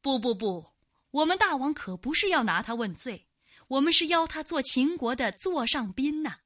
[0.00, 0.74] 不不不，
[1.10, 3.26] 我们大王可不是要拿他问罪，
[3.66, 6.38] 我们是邀他做秦国的座上宾呐。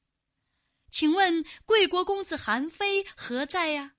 [0.90, 3.96] 请问贵国公子韩非何在呀？”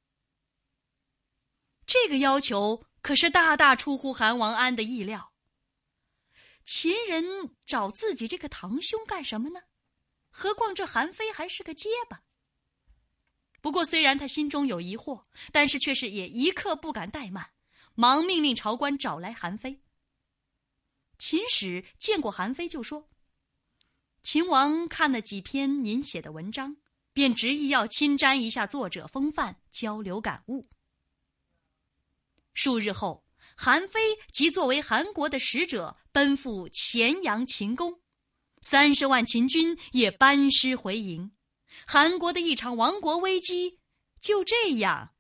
[1.86, 5.32] 这个要求可是大大出乎韩王安的意料。
[6.66, 9.62] 秦人找自己这个堂兄干什么呢？
[10.30, 12.22] 何况这韩非还是个结巴。
[13.62, 17.50] 不过虽然他心中有疑惑，但是却是也一刻不敢怠慢，
[17.96, 19.82] 忙命令朝官找来韩非。
[21.18, 23.10] 秦使见过韩非，就说
[24.22, 26.78] ：“秦王看了几篇您写的文章，
[27.14, 30.64] 便执意要亲瞻一下作者风范，交流感悟。”
[32.58, 33.24] 数日后，
[33.56, 34.00] 韩非
[34.34, 37.94] 即作为韩国的使者奔赴咸阳秦宫，
[38.62, 41.30] 三十万秦军也班师回营，
[41.86, 43.78] 韩国的一场亡国危机
[44.20, 45.12] 就这样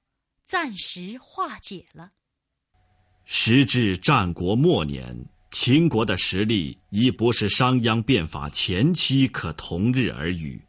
[0.47, 2.09] 暂时化解了。
[3.23, 5.15] 时至战国末年，
[5.51, 10.59] 秦国的实力已不是商鞅变法前期可同日而语，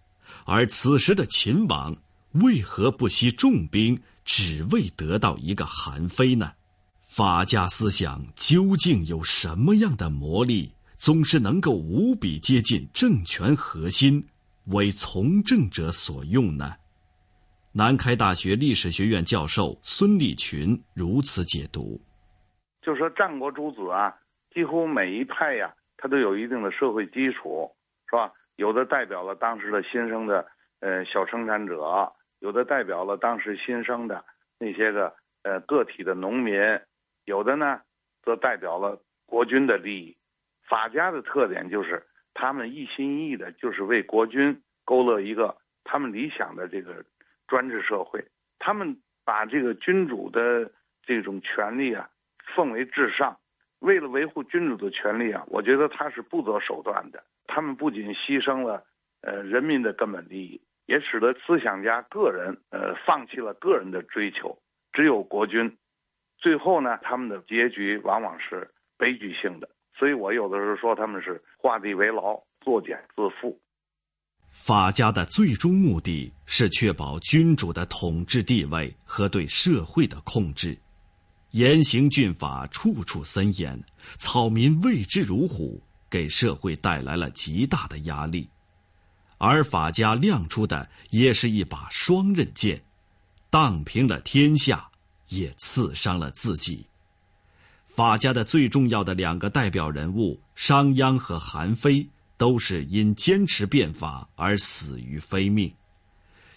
[0.45, 1.97] 而此时的秦王
[2.33, 6.53] 为何不惜重兵，只为得到一个韩非呢？
[7.19, 14.25] 法家思想究竟有什么样的魔力，总是能够无比接近政权核心，
[14.67, 16.77] 为从政者所用呢？
[17.73, 22.01] 南开大学历史学院教授孙立群如此解读：
[22.83, 24.15] 就说战国诸子啊，
[24.55, 27.69] 几乎每一派呀，它都有一定的社会基础，
[28.09, 28.31] 是吧？
[28.55, 30.47] 有的代表了当时的新生的
[30.79, 34.25] 呃小生产者，有的代表了当时新生的
[34.61, 36.55] 那些个呃个体的农民。
[37.29, 37.83] 有的呢，
[38.23, 40.17] 则代表了国君的利益。
[40.67, 47.05] 法家的特点就是，他们一心一意的，就是为国君勾勒一个他们理想的这个
[47.47, 48.25] 专制社会。
[48.59, 52.09] 他们把这个君主的这种权利啊，
[52.55, 53.39] 奉为至上。
[53.81, 57.23] 为了维护君主的权利啊，我觉得他是不择手段的。
[57.47, 58.83] 他们不仅牺牲了
[59.21, 64.59] 呃人民的根本利益，也使得思想家个人呃放弃了个人的追求，
[64.95, 65.77] 只有国君。
[66.39, 73.57] 最后呢，他们的结局往往是悲剧性的，所以我有的时候说他们是画地为牢，作茧自缚。
[74.49, 80.79] 法家的最终目的是确保君主的统治地位和对社会的控制，
[81.51, 83.79] 严刑峻法，处处森严，
[84.17, 88.49] 草民畏之如虎，给社会带来了极大的压力。
[89.37, 92.81] 而法家亮出的也是一把双刃剑，
[93.51, 94.91] 荡平了天下，
[95.29, 96.87] 也刺伤了自己。
[97.87, 105.73] 法家的最重要的两个代表人物商鞅和韩非，都是因坚持变法而死于非命。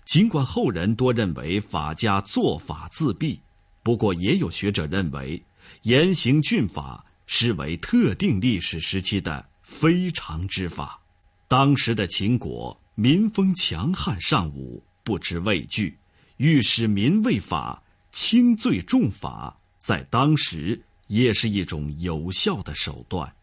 [0.05, 3.39] 尽管后人多认为法家做法自毙，
[3.81, 5.43] 不过也有学者认为，
[5.84, 10.99] 严刑峻法是为特定历史时期的非常之法。
[11.47, 15.97] 当时的秦国民风强悍尚武，不知畏惧，
[16.38, 17.81] 欲使民畏法，
[18.12, 23.34] 轻罪重罚，在当时也是一种有效的手段。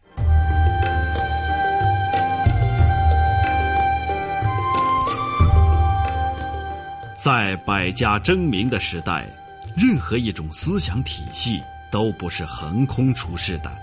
[7.21, 9.27] 在百家争鸣的时代，
[9.75, 11.59] 任何一种思想体系
[11.91, 13.75] 都不是横空出世的。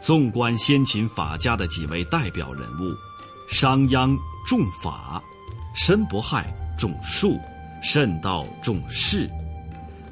[0.00, 2.94] 纵观先秦法家的几位代表人物，
[3.50, 4.16] 商鞅
[4.46, 5.22] 重法，
[5.74, 6.46] 申不害
[6.78, 7.38] 重术，
[7.82, 9.30] 慎道重势。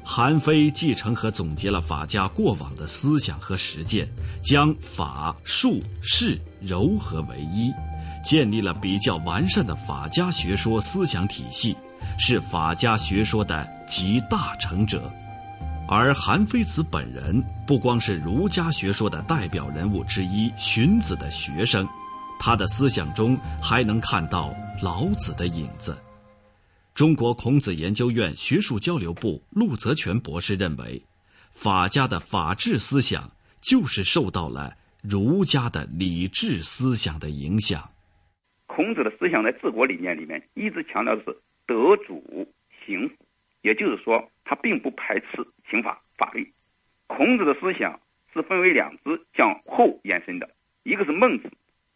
[0.09, 4.07] 韩非继承和总结了法家过往的思想和实践，
[4.41, 7.69] 将法、术、势糅合为一，
[8.23, 11.75] 建立了比较完善的法家学说思想体系。
[12.17, 15.11] 是法家学说的集大成者，
[15.89, 21.85] 而韩非子本人不光是儒家学说的代表人物之一，荀子的学生，
[22.39, 26.01] 他的思想中还能看到老子的影子。
[26.97, 30.99] 中国孔子研究院学术交流部陆泽全博士认为，
[31.51, 33.29] 法家的法治思想
[33.61, 37.79] 就是受到了儒家的礼治思想的影响。
[38.65, 41.37] 孔子的思想在治国理念里面一直强调的是。
[41.67, 42.51] 德主
[42.83, 43.07] 刑，
[43.61, 46.51] 也就是说，他并不排斥刑法法律。
[47.05, 47.99] 孔子的思想
[48.33, 50.49] 是分为两支向后延伸的，
[50.81, 51.51] 一个是孟子，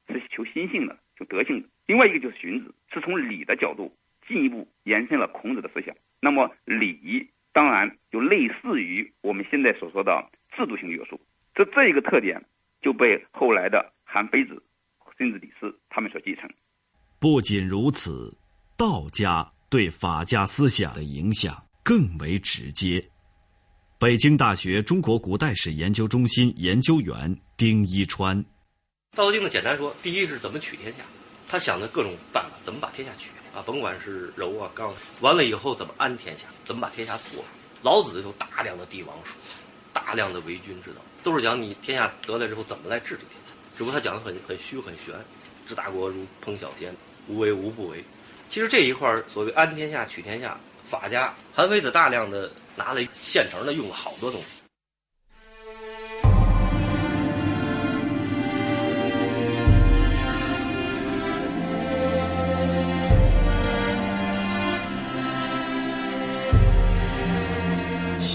[0.09, 3.91] 是求心性的、求德性的；另外一个就是荀子，是从礼的角度
[4.31, 5.93] 进一步延伸了孔子的思想。
[6.21, 11.19] 那么礼当然就类似于我们现在所说的制度性约束，
[11.53, 12.41] 这这一个特点
[12.81, 14.63] 就被后来的韩非子、
[15.17, 16.49] 甚至李斯他们所继承。
[17.19, 18.37] 不仅如此，
[18.77, 19.51] 道家。
[19.71, 23.01] 对法家思想的影响更为直接。
[23.97, 28.37] 北京大学中国古代史研究中心研究员丁一川，
[29.15, 31.03] 《道德经》呢，简单说，第一是怎么取天下，
[31.47, 37.43] 他想的各种办法，怎么把天下取啊，甭管是柔啊刚，完了以后怎么安天下，怎么把天下做。
[37.83, 39.33] 老子有大量的帝王术，
[39.91, 43.51] 大量的为君之道，都是讲你天下得来之后怎么来治理天下。
[43.75, 45.13] 只不过他讲的很很虚很玄，
[45.67, 46.95] 治大国如烹小天，
[47.27, 48.03] 无为无不为。
[48.49, 54.60] 其实这一块儿所谓安天下、取天下，法家韩非子大量的拿了现成的，用了好多东西。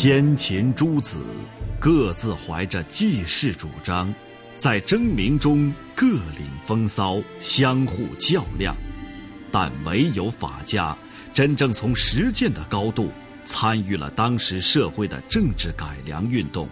[0.09, 1.19] 先秦诸子
[1.81, 4.15] 各自怀着济世主张，
[4.55, 8.77] 在争鸣中各领风骚，相互较量。
[9.51, 10.97] 但唯有法家
[11.35, 13.11] 真正从实践的高度
[13.45, 16.69] 参与了当时社会的政治改良运动，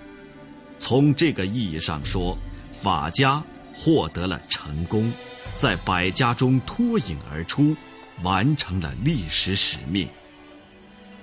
[0.78, 2.38] 从这个意义上说，
[2.70, 3.42] 法家
[3.74, 5.12] 获得了成功，
[5.56, 7.76] 在百家中脱颖而出，
[8.22, 10.08] 完成了历史使命。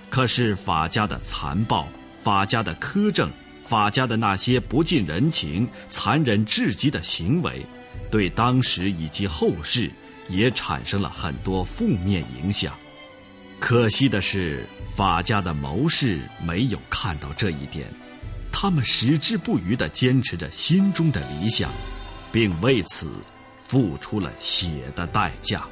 [0.09, 1.87] 可是法家的残暴、
[2.23, 3.29] 法家的苛政、
[3.65, 7.65] 法家的那些不近人情、残忍至极的行为，
[8.09, 9.91] 对当时以及后世。
[10.29, 12.73] 也产生了很多负面影响。
[13.59, 14.65] 可惜的是，
[14.95, 17.91] 法家的谋士没有看到这一点，
[18.49, 21.69] 他们矢志不渝地坚持着心中的理想，
[22.31, 23.11] 并为此
[23.59, 25.67] 付出了血的代价。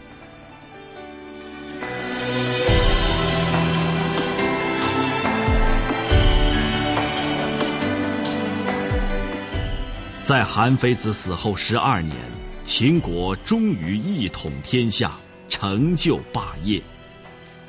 [10.30, 12.15] 在韩非子死后十二年。
[12.63, 15.13] 秦国终于一统天下，
[15.49, 16.80] 成就霸业。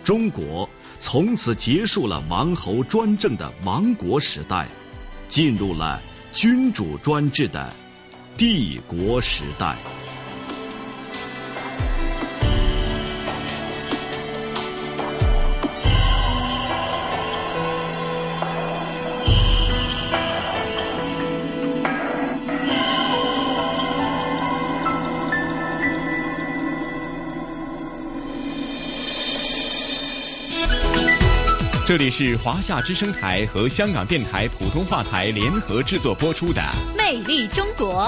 [0.04, 4.68] 中国从此结束了王侯专政的亡国时代，
[5.26, 6.02] 进入了
[6.34, 7.72] 君主专制的
[8.36, 9.74] 帝国时代。
[31.90, 36.60] 这里是华夏之声台和香港电台普通话台联合制作播出的
[36.96, 38.04] 《魅力中国》。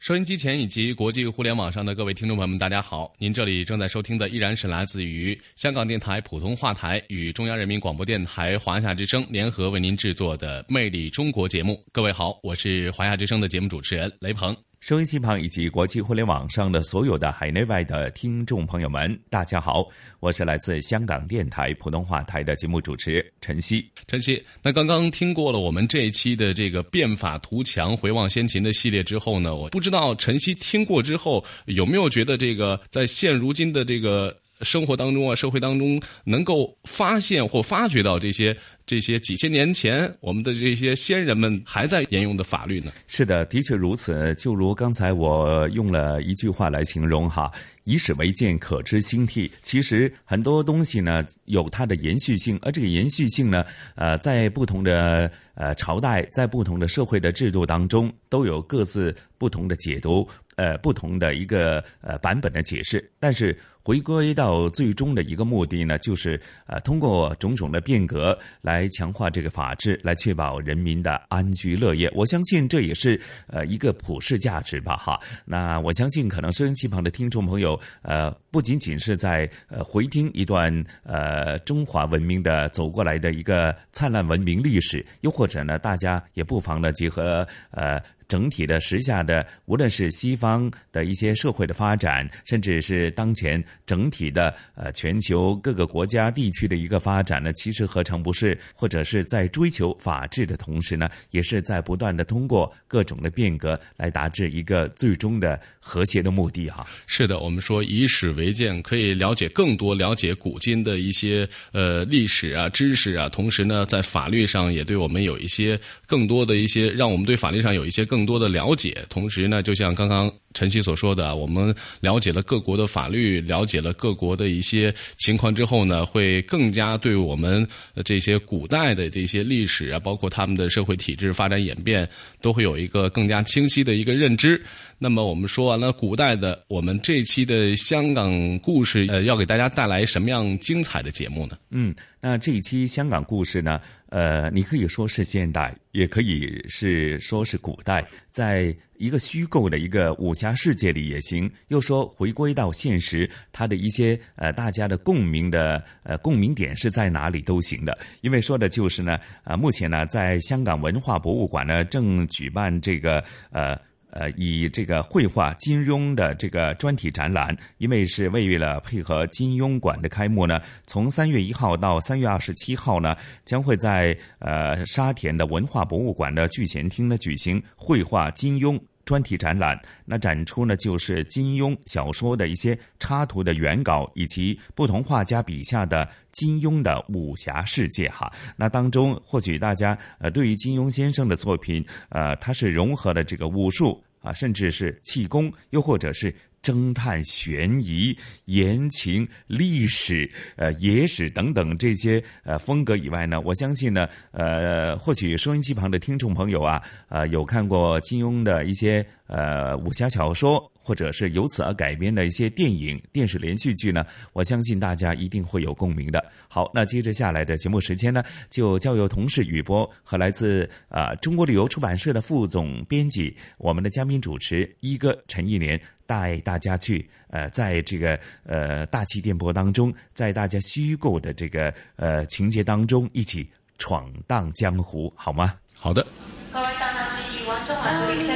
[0.00, 3.14] 收音机前以及国际互联网上的各位听众朋友们，大家好！
[3.20, 11.80] 您这里正在收听的依然是来自于香港电台普通话台与中央人民广播电台华夏之声联合为您制作的《魅力中国》节目。
[11.92, 14.56] 各位好，我是华夏之声的节目主持人雷鹏。
[14.86, 19.84] 收音机旁以及国际互联网上的所有的海内外的听众朋友们，大家好，
[20.20, 23.84] 我是来自香港电台普通话台的节目主持陈曦。
[24.06, 38.56] 陈曦，那刚刚听过了我们这一期的这个变法图强、回望先秦的系列之后呢，我不知道陈曦听过之后有没有觉得这个在现如今的这个生活当中啊、社会当中，能够发现或发掘到这些。
[38.86, 42.92] 这些几千年前我们的这些先人们还在沿用的法律呢？
[43.08, 44.32] 是的，的确如此。
[44.36, 47.50] 就如刚才我用了一句话来形容哈
[47.82, 49.50] ，“以史为鉴，可知兴替”。
[49.60, 53.64] 其实很多东西呢有它的延续性，而这个延续性呢，
[53.96, 63.04] 呃，在不同的呃朝代，在不同的社会的制度当中，都有各自不同的解读，呃，不同的一个呃版本的解释。
[63.18, 68.88] 但是回归到最终的一个目的呢，就是呃通过种种的变革来。
[68.96, 72.10] 强化这个法治，来确保人民的安居乐业。
[72.14, 75.20] 我相信这也是呃一个普世价值吧，哈。
[75.44, 80.72] 那我相信可能收音机旁的听众朋友，呃，不仅仅是在呃回听一段
[81.02, 88.02] 呃中华文明的走过来的一个灿烂文明历史，又或者呢，大家也不妨呢结合呃。
[88.28, 106.84] 整体的时下的，无论是西方的一些社会的发展，甚至是当前整体的呃全球各个国家地区的一个发展呢，其实何尝不是，或者是在追求法治的同时呢，也是在不断的通过各种的变革来达至一个最终的和谐的目的哈。
[107.06, 118.15] 是的，我们说以史为鉴，可以了解更多了解古今的一些呃历史啊知识啊，同时呢，在法律上也对我们有一些更多的一些，让我们对法律上有一些更。
[118.16, 127.68] 更多的了解，同时呢，就像刚刚晨曦所说的，我们了解了各国的法律，了解了各国的一些情况之后呢，会更加对我们
[128.06, 132.08] 这些古代的这些历史啊，包括他们的社会体制发展演变，
[132.40, 134.58] 都会有一个更加清晰的一个认知。
[134.98, 141.58] 那么我们说完了古代的，我们这期的香港故事，呃，要给大家带来什么样精彩的节目呢？
[141.70, 141.94] 嗯，
[142.28, 143.80] 那这一期香港故事呢？
[144.08, 151.48] 呃，你可以说是现代，也可以是说是古代，在一个虚构的一个武侠世界里也行。
[151.68, 157.96] 又说回归到现实，它的一些呃大家的共鸣的呃共鸣点是在哪里都行的。
[158.22, 163.22] 因为说的就是呢，啊，目前呢，在香港文化博物馆呢正举办这个
[163.52, 163.80] 呃。
[164.18, 173.14] 呃，以这个绘画金庸的这个专题展览，因为是为了配合金庸馆的开幕呢，从三月一号到三月二十七号呢，
[173.44, 179.78] 将会在呃沙田的文化博物馆的聚贤厅呢举行绘画金庸专题展览。
[180.06, 188.32] 那展出呢就是金庸小说的一些插图的原稿，以及不同画家笔下的金庸的武侠世界哈。
[188.56, 194.02] 那当中或许大家呃对于金庸先生的作品，呃，他是融合了这个武术。
[194.26, 198.16] 啊，甚至是气功，又或者是侦探、悬疑、
[198.46, 210.70] 言情、历史、呃野史等等这些呃风格以外呢，我相信呢，呃，或许收音机旁的听众朋友啊，呃，有看过金庸的一些呃武侠小说。
[210.86, 216.24] 或者是由此而改编的一些电影、电视连续剧呢，我相信大家一定会有共鸣的。
[216.46, 235.52] 好，那接着下来的节目时间呢，就交由同事雨波和来自啊中国旅游出版社的副总编辑，我们的嘉宾主持一哥陈一年带大家去呃，在这个呃大气电波当中，在大家虚构的这个呃情节当中一起闯荡江湖，好吗？
[235.74, 236.06] 好的。
[236.52, 238.35] 各位大众注意，王中环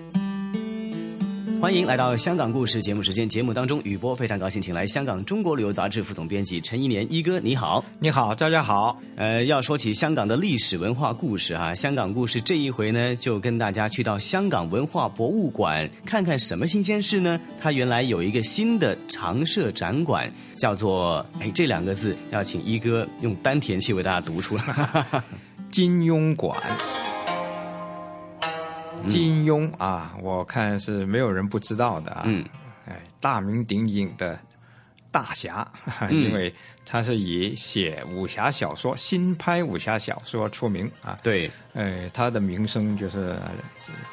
[1.61, 3.29] 欢迎来到香港故事节目时间。
[3.29, 8.99] 节目当中，雨波非常高兴，请来香港中国旅游杂志副总编辑陈一年一哥，你好，你好，大家好。
[9.15, 17.39] 呃，要说起香港的历史文化故事哈，香港故事这一回呢，就跟大家去到香港文化博物馆看看什么新鲜事呢？
[17.61, 25.23] 它原来有一个新的常设展馆，叫做哎这两个字，要请一哥用丹田气为大家读出来，
[25.71, 26.59] 金庸馆。
[29.07, 32.23] 金庸啊，我看是没有人不知道的啊。
[32.25, 32.45] 嗯，
[32.87, 34.39] 哎，大名鼎鼎的
[35.11, 35.69] 大侠，
[36.01, 36.53] 嗯因为
[36.85, 41.17] 他是以写武侠小说、新拍武侠小说出名啊。
[41.23, 43.35] 对，哎，他的名声就是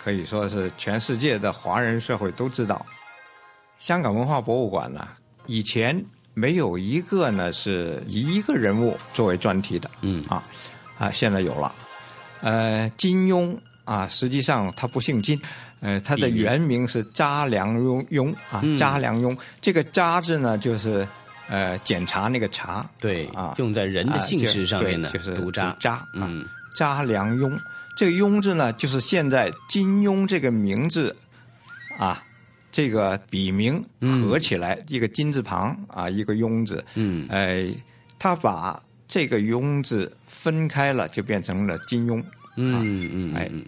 [0.03, 2.85] 可以说是全世界的华人社会都知道。
[3.79, 5.07] 香港文化博物馆呢，
[5.47, 10.43] 以前没有一个呢是以一个人物作为专题的，嗯啊
[10.99, 11.75] 啊，现在有了。
[12.41, 13.57] 呃，金庸
[13.89, 15.41] 啊，实际上他不姓金，
[15.81, 18.77] 呃，他的原名是查良镛镛啊，嗯。
[18.77, 19.35] 查良镛。
[19.63, 21.09] 这个查字呢，就是
[21.49, 26.45] 呃检查那个查，对啊，用在人的姓氏上面呢啊就是读查查，嗯，
[26.77, 27.59] 查良镛。
[27.97, 31.17] 这个镛字呢，就是现在金庸这个名字
[31.99, 32.23] 啊，
[32.71, 33.83] 这个笔名
[34.23, 37.67] 合起来，一个金字旁啊，一个庸字，嗯，哎，
[38.19, 38.79] 他把
[39.09, 42.23] 这个庸字分开了，就变成了金庸。
[42.59, 43.65] 嗯嗯，哎嗯。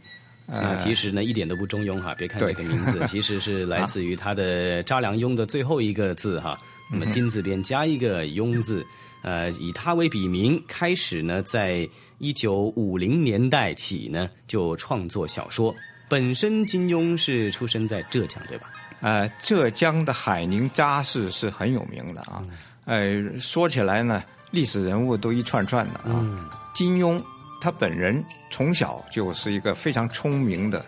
[0.53, 2.13] 呃那其实呢，一点都不中庸哈。
[2.19, 6.59] 别看这个名字， 其实是来自于他的查良镛的最后一个字哈。
[6.91, 8.85] 那么金字边加一个庸字，
[9.23, 11.89] 呃，以他为笔名，开始呢，在
[12.19, 15.73] 一九五零年代起呢，就创作小说。
[16.09, 18.73] 本身金庸是出生在浙江，对吧？
[19.03, 22.43] 呃，浙江的海宁扎市是很有名的啊。
[22.87, 26.51] 呃，说起来呢，历史人物都一串串的啊。
[26.75, 27.23] 金庸
[27.61, 30.85] 他本人从小就是一个非常聪明的，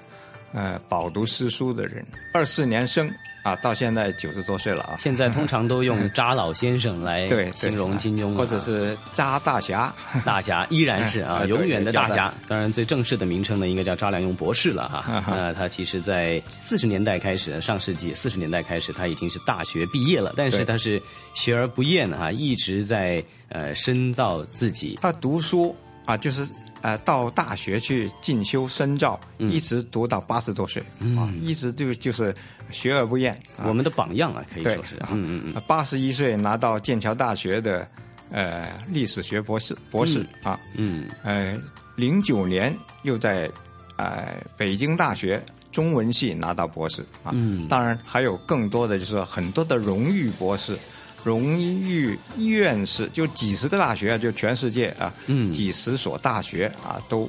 [0.52, 2.04] 呃，饱读诗书的人。
[2.32, 3.12] 二四年生
[3.42, 4.96] 啊，到现在九十多岁了啊。
[5.00, 9.92] 现在通常都用查老先生来 对对形容金庸，或者是扎大侠。
[10.24, 12.32] 大侠依然是 啊，永远的大侠。
[12.46, 15.24] 当然，最正式的名称呢，应该叫查良镛博士了哈。
[15.28, 21.02] 那他其实，在四十年代开始，上世纪四十年代开始，他已经是大学毕业了，但是他是
[21.34, 24.98] 学而不厌啊，一直在呃深造自己。
[25.02, 25.74] 他读书
[26.06, 26.46] 啊，就是
[26.82, 30.82] 呃到大学去进修深造，一直读到八十多岁、
[31.16, 32.34] 啊，一直就就是
[32.70, 33.32] 学而不厌。
[33.56, 37.86] 啊、我们的榜样啊，可以说是，啊嗯嗯嗯，八十一岁拿到剑桥大学的
[38.30, 41.56] 呃历史学博士博士、啊，嗯，呃，
[41.96, 43.50] 零九年又在
[43.96, 50.76] 呃北京大学中文系拿到博士啊，嗯当然还有更多的就是很多的荣誉博士。
[51.24, 55.52] 荣誉院士就几十个大学啊，就全世界啊，嗯。
[55.52, 57.28] 几十所大学啊，都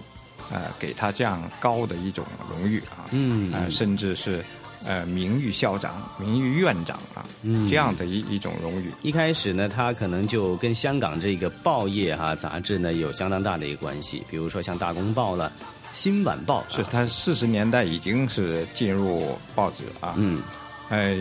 [0.51, 3.51] 呃给他这样高的一种荣誉啊，嗯。
[3.53, 4.43] 呃，甚至是
[4.85, 7.69] 呃名誉校长、名誉院长啊，嗯。
[7.69, 8.91] 这样的一一种荣誉。
[9.01, 15.51] 一开始呢，他可能就跟香港这个报业哈、杂志呢有相当大的一个关系，比如说像《大公报》了，
[15.93, 20.41] 《新晚报》是他四十年代已经是进入报纸啊，嗯，
[20.89, 21.15] 哎，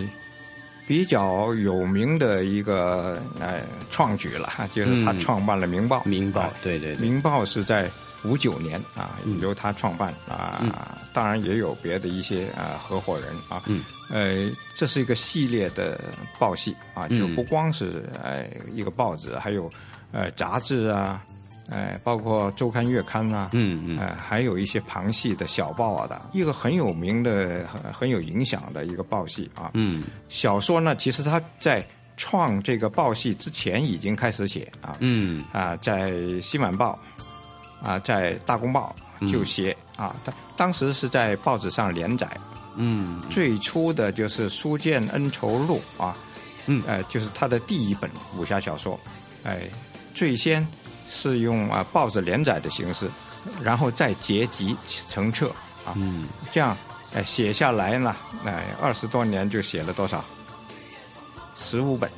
[0.93, 5.21] 比较有名的一个呃创举了，就是他嗯。
[5.21, 6.01] 创办了《明报》。
[6.07, 7.91] 明报啊对对对明报》是在
[8.25, 9.41] 五九年啊，嗯。
[9.41, 10.71] 由他创办啊，嗯。
[11.15, 15.99] 当然也有别的一些啊合伙人啊，嗯，呃，这是一个系列的
[16.39, 17.19] 报系啊，嗯。
[17.19, 19.71] 就不光是呃一个报纸，还有
[20.13, 21.25] 呃杂志啊。
[21.73, 23.99] 呃，包括周刊、月刊啊，嗯嗯。
[23.99, 29.71] 呃，还有一些旁系的小报啊的，一个很有名的、很很有影响的一个报系啊。
[29.75, 30.03] 嗯。
[30.29, 31.85] 小说呢，其实他在
[32.17, 35.43] 创这个报系之前已经开始写啊，嗯。
[35.53, 36.11] 啊，在
[36.41, 36.99] 《新晚报》
[37.87, 38.95] 啊，在《大公报》
[39.33, 42.29] 就写、啊，他当时是在报纸上连载，
[42.77, 46.17] 嗯最初的就是《书剑恩仇录》啊，
[46.67, 48.99] 嗯，呃，就是他的第一本武侠小说，
[49.45, 49.63] 哎、
[50.15, 50.67] 最先
[51.15, 53.07] 是用啊报纸连载的形式，
[53.63, 54.75] 然后再结集
[55.11, 55.49] 成册
[55.85, 56.75] 啊，嗯，这样
[57.13, 60.25] 呃写下来呢，哎、二十多年就写了多少？
[61.55, 62.11] 十五本，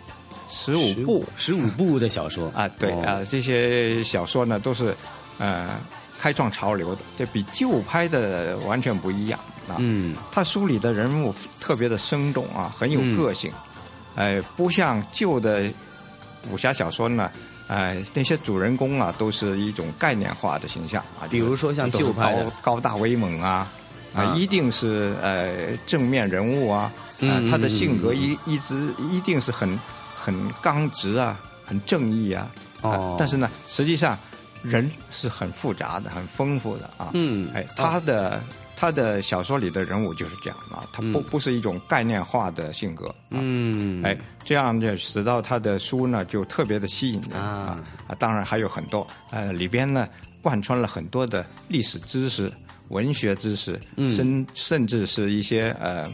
[0.49, 2.49] 十五部，十五部的小说。
[2.55, 3.03] 啊，对哦。
[3.05, 4.95] 啊，这些小说呢都是
[5.39, 5.77] 呃
[6.19, 9.77] 开创潮流的，这比旧拍的完全不一样啊。
[9.81, 13.17] 嗯，他书里的人物特别的生动啊，很有嗯。
[13.17, 13.53] 个性，
[14.15, 15.69] 呃，不像旧的
[16.51, 17.29] 武侠小说呢。
[17.67, 23.67] 呃，那些主人公啊，都是一种概念化的形象啊，比如说像旧派高高大威猛啊，
[24.13, 29.81] 啊、啊一定是呃正面人物啊，呃嗯，他的性格一一直一定是很
[30.21, 32.51] 很刚直啊，很正义啊，
[32.83, 33.17] 啊哦。
[33.19, 34.19] 但是呢，实际上
[34.63, 37.49] 人是很复杂的，很丰富的啊，嗯。
[37.55, 38.43] 哎，他的、
[38.77, 48.15] 他的小说里的人物就是这样啊，他不、嗯不是一种概念化的性格，嗯，哎，这样就使到他的书呢就特别的吸引人啊啊！
[48.19, 50.09] 当然还有很多呃里边呢
[50.43, 52.53] 贯穿了很多的历史知识、
[52.89, 56.07] 文学知识，嗯甚甚至是一些呃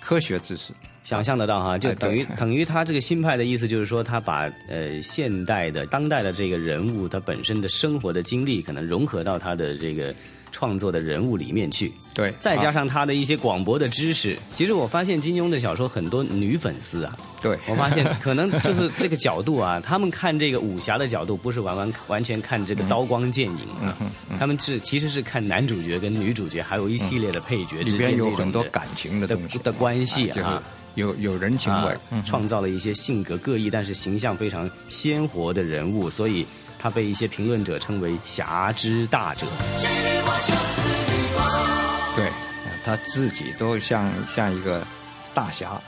[0.00, 0.72] 科学知识。
[1.04, 10.14] 想象得到哈，就哎等于对等于他这个新派的意思就是说，他把呃现代的当代的这个人物他本身的生活的经历，可能融合到他的这个
[10.52, 11.90] 创作的人物里面去。
[12.18, 17.16] 对，再加上他的一些广博的知识，其实我发现金庸的小说很多女粉丝啊。
[17.40, 23.96] 对，我发现可能就是这个角度啊， 他们看这个武侠的角度不是完完完全看这个刀光剑影啊，
[24.36, 30.60] 他们是其实是看男主角跟女主角，还有一系列的配角之间有很多感情的的的关系啊，
[30.96, 31.96] 有有人情味，
[32.26, 36.44] 创造了一些性格各异但是形象非常鲜活的人物，所以
[36.80, 39.46] 他被一些评论者称为侠之大者。
[42.18, 42.30] 对，
[42.84, 44.84] 他自己都像像一个
[45.32, 45.80] 大侠，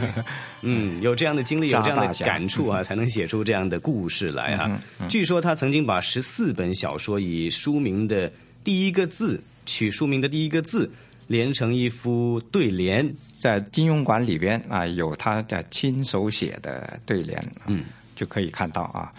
[0.60, 4.70] 嗯，有这样的经历，有这样的感触啊， 才能写出这样的故事来哈。
[5.08, 8.30] 据说他曾经把十四本小说以书名的
[8.62, 10.90] 第一个字取书名的第一个字
[11.26, 19.10] 连成一副对联，在金庸馆里边啊，有他的亲手写的对联，嗯，就可以看到啊，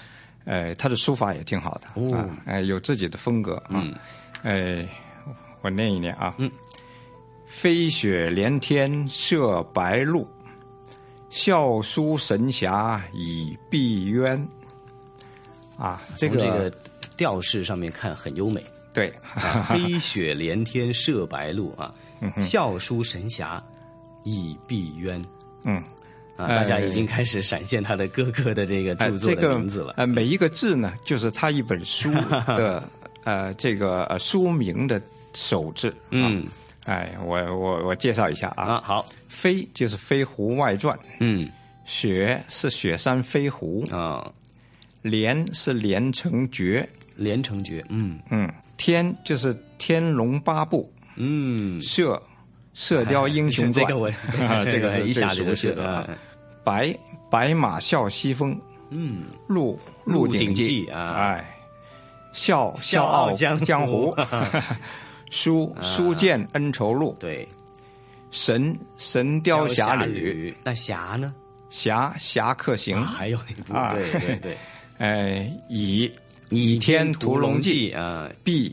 [0.46, 3.84] 呃，他的书法也挺好的啊，呃，有自己的风格啊，
[4.44, 4.86] 呃。
[5.64, 6.52] 我念一念啊，嗯，
[7.46, 10.28] 飞雪连天射白鹿，
[11.30, 14.46] 笑书神侠倚碧鸳。
[15.78, 16.70] 啊，这个这个
[17.16, 18.62] 调式上面看很优美。
[18.94, 19.10] 对，
[19.70, 21.96] 飞雪连天射白鹿啊，
[22.42, 23.64] 笑书神侠
[24.24, 25.24] 倚碧鸳。
[25.64, 25.82] 嗯，
[26.36, 29.94] 啊，大家已经开始闪现他的哥哥的这个著作的名字了。
[29.96, 32.12] 呃，每一个字呢，就是他一本书
[32.48, 32.88] 的
[33.24, 35.02] 呃这个书名的。
[35.34, 36.46] 首字，嗯，
[36.86, 41.50] 哎，我我我介绍一下啊，好，飞就是《飞狐外传》，嗯，
[41.86, 44.32] 雪是雪山飞狐啊，
[45.02, 48.20] 连是连城诀，连城诀，嗯。
[48.30, 52.22] 嗯，天就是《天龙八部》，嗯，射
[52.74, 54.12] 射雕英雄传，这个我
[54.66, 56.08] 这个 一下子就是啊，
[56.64, 56.96] 白
[57.30, 58.60] 白马啸西风，
[58.90, 61.56] 嗯，鹿鹿鼎记啊，哎，
[62.32, 64.14] 笑笑傲江江湖。
[65.34, 67.48] 书书剑恩仇录，对，
[68.30, 71.34] 神神雕侠侣，那侠呢？
[71.72, 74.58] 侠侠客行，还有一部，对对对，
[75.00, 76.12] 哎，倚
[76.50, 78.72] 倚 天屠龙记啊，碧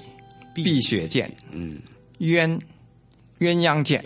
[0.53, 1.79] 碧血剑，嗯，
[2.19, 2.61] 鸳
[3.39, 4.05] 鸳鸯剑。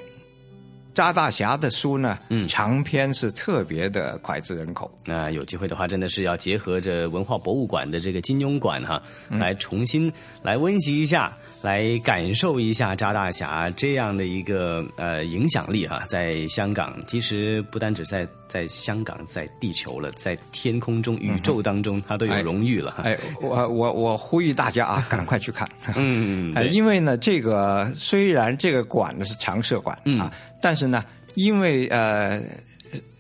[0.95, 4.91] 扎大侠的书呢，嗯，长篇是特别的脍炙人口。
[5.05, 10.11] 那有机会的话，真的是要结合着文化博物馆的这个金庸馆哈，来重新
[10.43, 22.95] 来温习一下，来感受一下扎大侠这样的一个呃影响力哈，在香港，其实不单只在在香港，在地球了，在天空中、宇宙当中，他都有荣誉了。
[23.03, 25.69] 哎，我我我呼吁大家啊， 赶快去看。
[25.97, 30.33] 嗯，因为呢，这个虽然这个馆呢是常设馆啊。
[30.63, 32.41] 但是呢，因为呃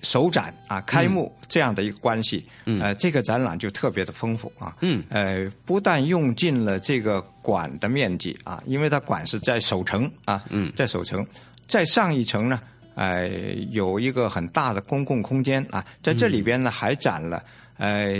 [0.02, 2.46] 首展啊开幕这样的一个关系，
[2.80, 4.76] 呃，这个展览就特别的丰富啊。
[4.82, 11.26] 嗯，呃，不但用尽了这个馆的面积啊，因为它馆是在首城啊，嗯在首城，
[11.66, 12.60] 在上一层呢，
[12.94, 13.28] 呃，
[13.70, 17.42] 有一个很大的公共空间啊，在这里边呢还展了
[17.78, 18.14] 呃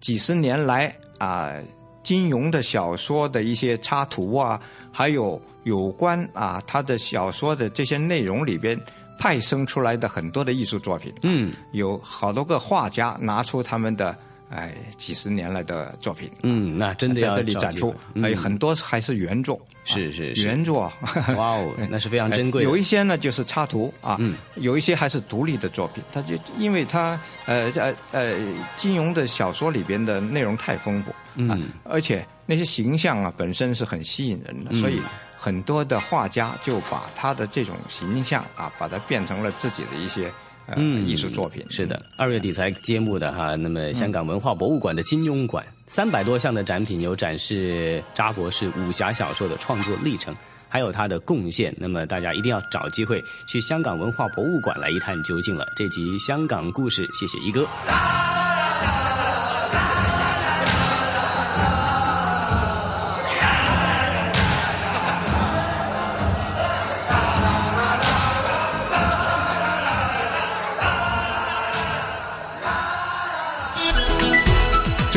[0.00, 1.54] 几十年来啊
[2.02, 4.60] 金庸的小说的一些插图啊。
[4.90, 8.76] 还有有关啊，他的小说的这些内容里边
[9.16, 14.16] 派生出来的很多的艺术作品，嗯，有好多个画家拿出他们的
[14.50, 20.46] 哎几十年来的作品，嗯，那真的在这里展出，还有很多还是原作，是是是。
[20.46, 20.90] 原作，
[21.36, 22.62] 哇哦， 那是非常珍贵。
[22.62, 28.34] 有一些呢就是插图啊，嗯，有一些还是独立的作品，它就因为它呃呃呃
[28.76, 32.26] 金庸的小说里边的内容太丰富，嗯，而且。
[32.50, 35.02] 那些形象啊，本身是很吸引人的，所以
[35.36, 40.32] 很多的画家就把他的这种形象啊，把它变成了自己的一些
[40.76, 41.64] 呃艺术作品。
[41.70, 50.34] 是的，二月底才揭幕的哈，那么香港文化博物馆的金庸馆，三百多项的展品有展示扎博士武侠小说的创作历程，
[50.68, 51.74] 还有他的贡献。
[51.78, 55.64] 那么大家一定要找机会去香港文化博物馆来一探究竟了。
[55.76, 57.66] 这集香港故事，谢谢一哥。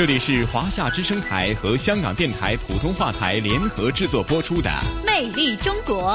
[0.01, 4.67] 这里是华夏之声台和香港电台普通话台联合制作播出的
[5.05, 6.13] 《魅力中国》。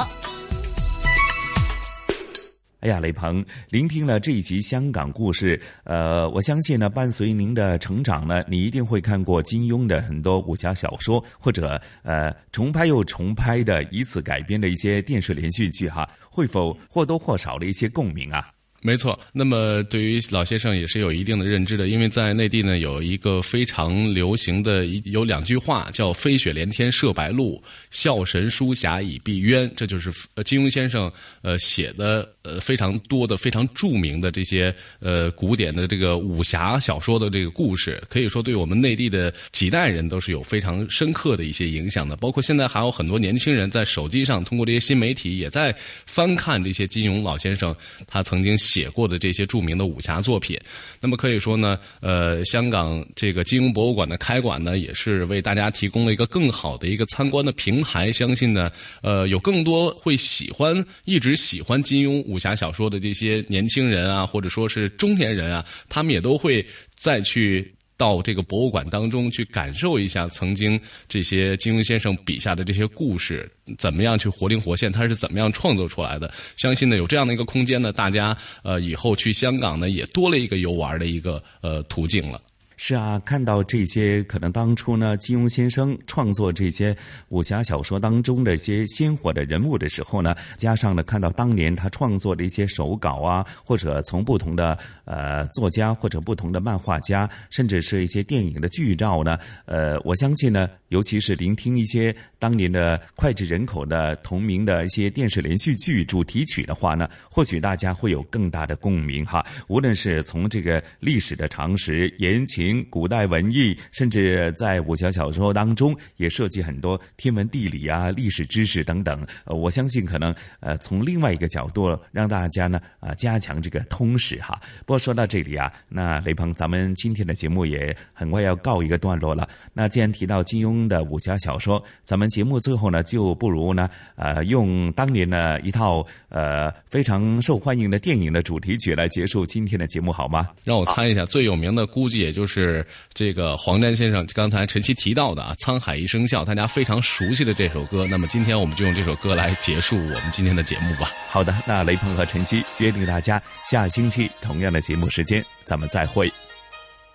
[2.81, 18.49] 哎呀，雷鹏，聆听了这一集香港故事，呃，我相信呢，伴随您的成长呢，你一定会看过金庸的很多武侠小说，或者呃，重拍又重拍的以此改编的一些电视连续剧哈，会否或多或少的一些共鸣啊？
[18.87, 27.61] 没错，那么对于老先生也是有一定的认知的，因为在内地呢有一个非常流行的一有两句话叫“飞雪连天射白鹿，
[27.91, 31.13] 笑神书侠倚碧鸳”，这就是呃金庸先生
[31.43, 42.17] 呃写的呃非常多的非常著名的这些呃古典的这个武侠小说的这个故事，可以说对我们内地的几代人都是有非常深刻的一些影响的。
[42.17, 45.73] 包括现在还有很多年轻人在手机上通过这些新媒体也在
[46.07, 47.75] 翻看这些金庸老先生
[48.07, 48.87] 他曾经写。
[48.97, 50.59] 过的这些著名的武侠作品，
[51.03, 58.11] 那么可以说呢，呃，香港这个金庸博物馆的开馆呢，也是为大家提供了一个更好的一个参观的平台。
[58.11, 58.71] 相信呢，
[59.03, 66.65] 呃，有更多会喜欢、一直喜欢金庸武武侠小说的这些年轻人啊，或者说是中年人啊，他们也都会
[66.95, 67.73] 再去。
[67.99, 70.79] 到这个博物馆当中去感受一下曾经
[71.09, 76.31] 这些金庸先生笔下的这些故事，怎么样去活灵活现，他是怎么样创作出来的？
[76.57, 82.39] 相信呢，有这样的一个空间呢，大家呃以后去香港呢，也多了一个游玩的一个呃途径了。
[82.79, 86.95] 是啊，看到这些可能当初呢，金庸先生创作这些
[87.31, 109.43] 武侠小说当中的一些鲜活的人物的时候呢，加上呢看到当年他创作的一些手稿啊，或者从不同的呃作家或者不同的漫画家，甚至是一些电影的剧照呢，呃，我相信呢，尤其是聆听一些当年的脍炙人口的同名的一些电视连续剧主题曲的话呢，或许大家会有更大的共鸣哈。
[109.67, 112.66] 无论是从这个历史的常识、言情。
[112.91, 119.27] 古代文艺，甚至在武侠小说当中也涉及很多天文地理啊、历史知识等等。
[119.45, 124.61] 呃，我相信可能呃从另外一个角度让大家呢啊加强这个通识哈。
[124.81, 129.49] 不过说到这里啊，那雷鹏，咱们今天的节目也很快要告一个段落了。
[129.73, 140.49] 那既然提到金庸的武侠小说，咱们节目最后呢就不如呢呃用当年的一套呃非常受欢迎的电影的主题曲来结束今天的节目好吗？
[140.65, 142.56] 让我猜一下，最有名的估计也就是。
[142.63, 148.07] 是这个黄沾先生刚才晨曦提到的啊，《沧海一声笑》，大家非常熟悉的这首歌。
[148.11, 151.11] 那么今天我们就用这首歌来结束我们今天的节目吧。
[151.29, 156.31] 好的，那雷鹏和晨曦约定大家下星期同样的节目时间，咱们再会。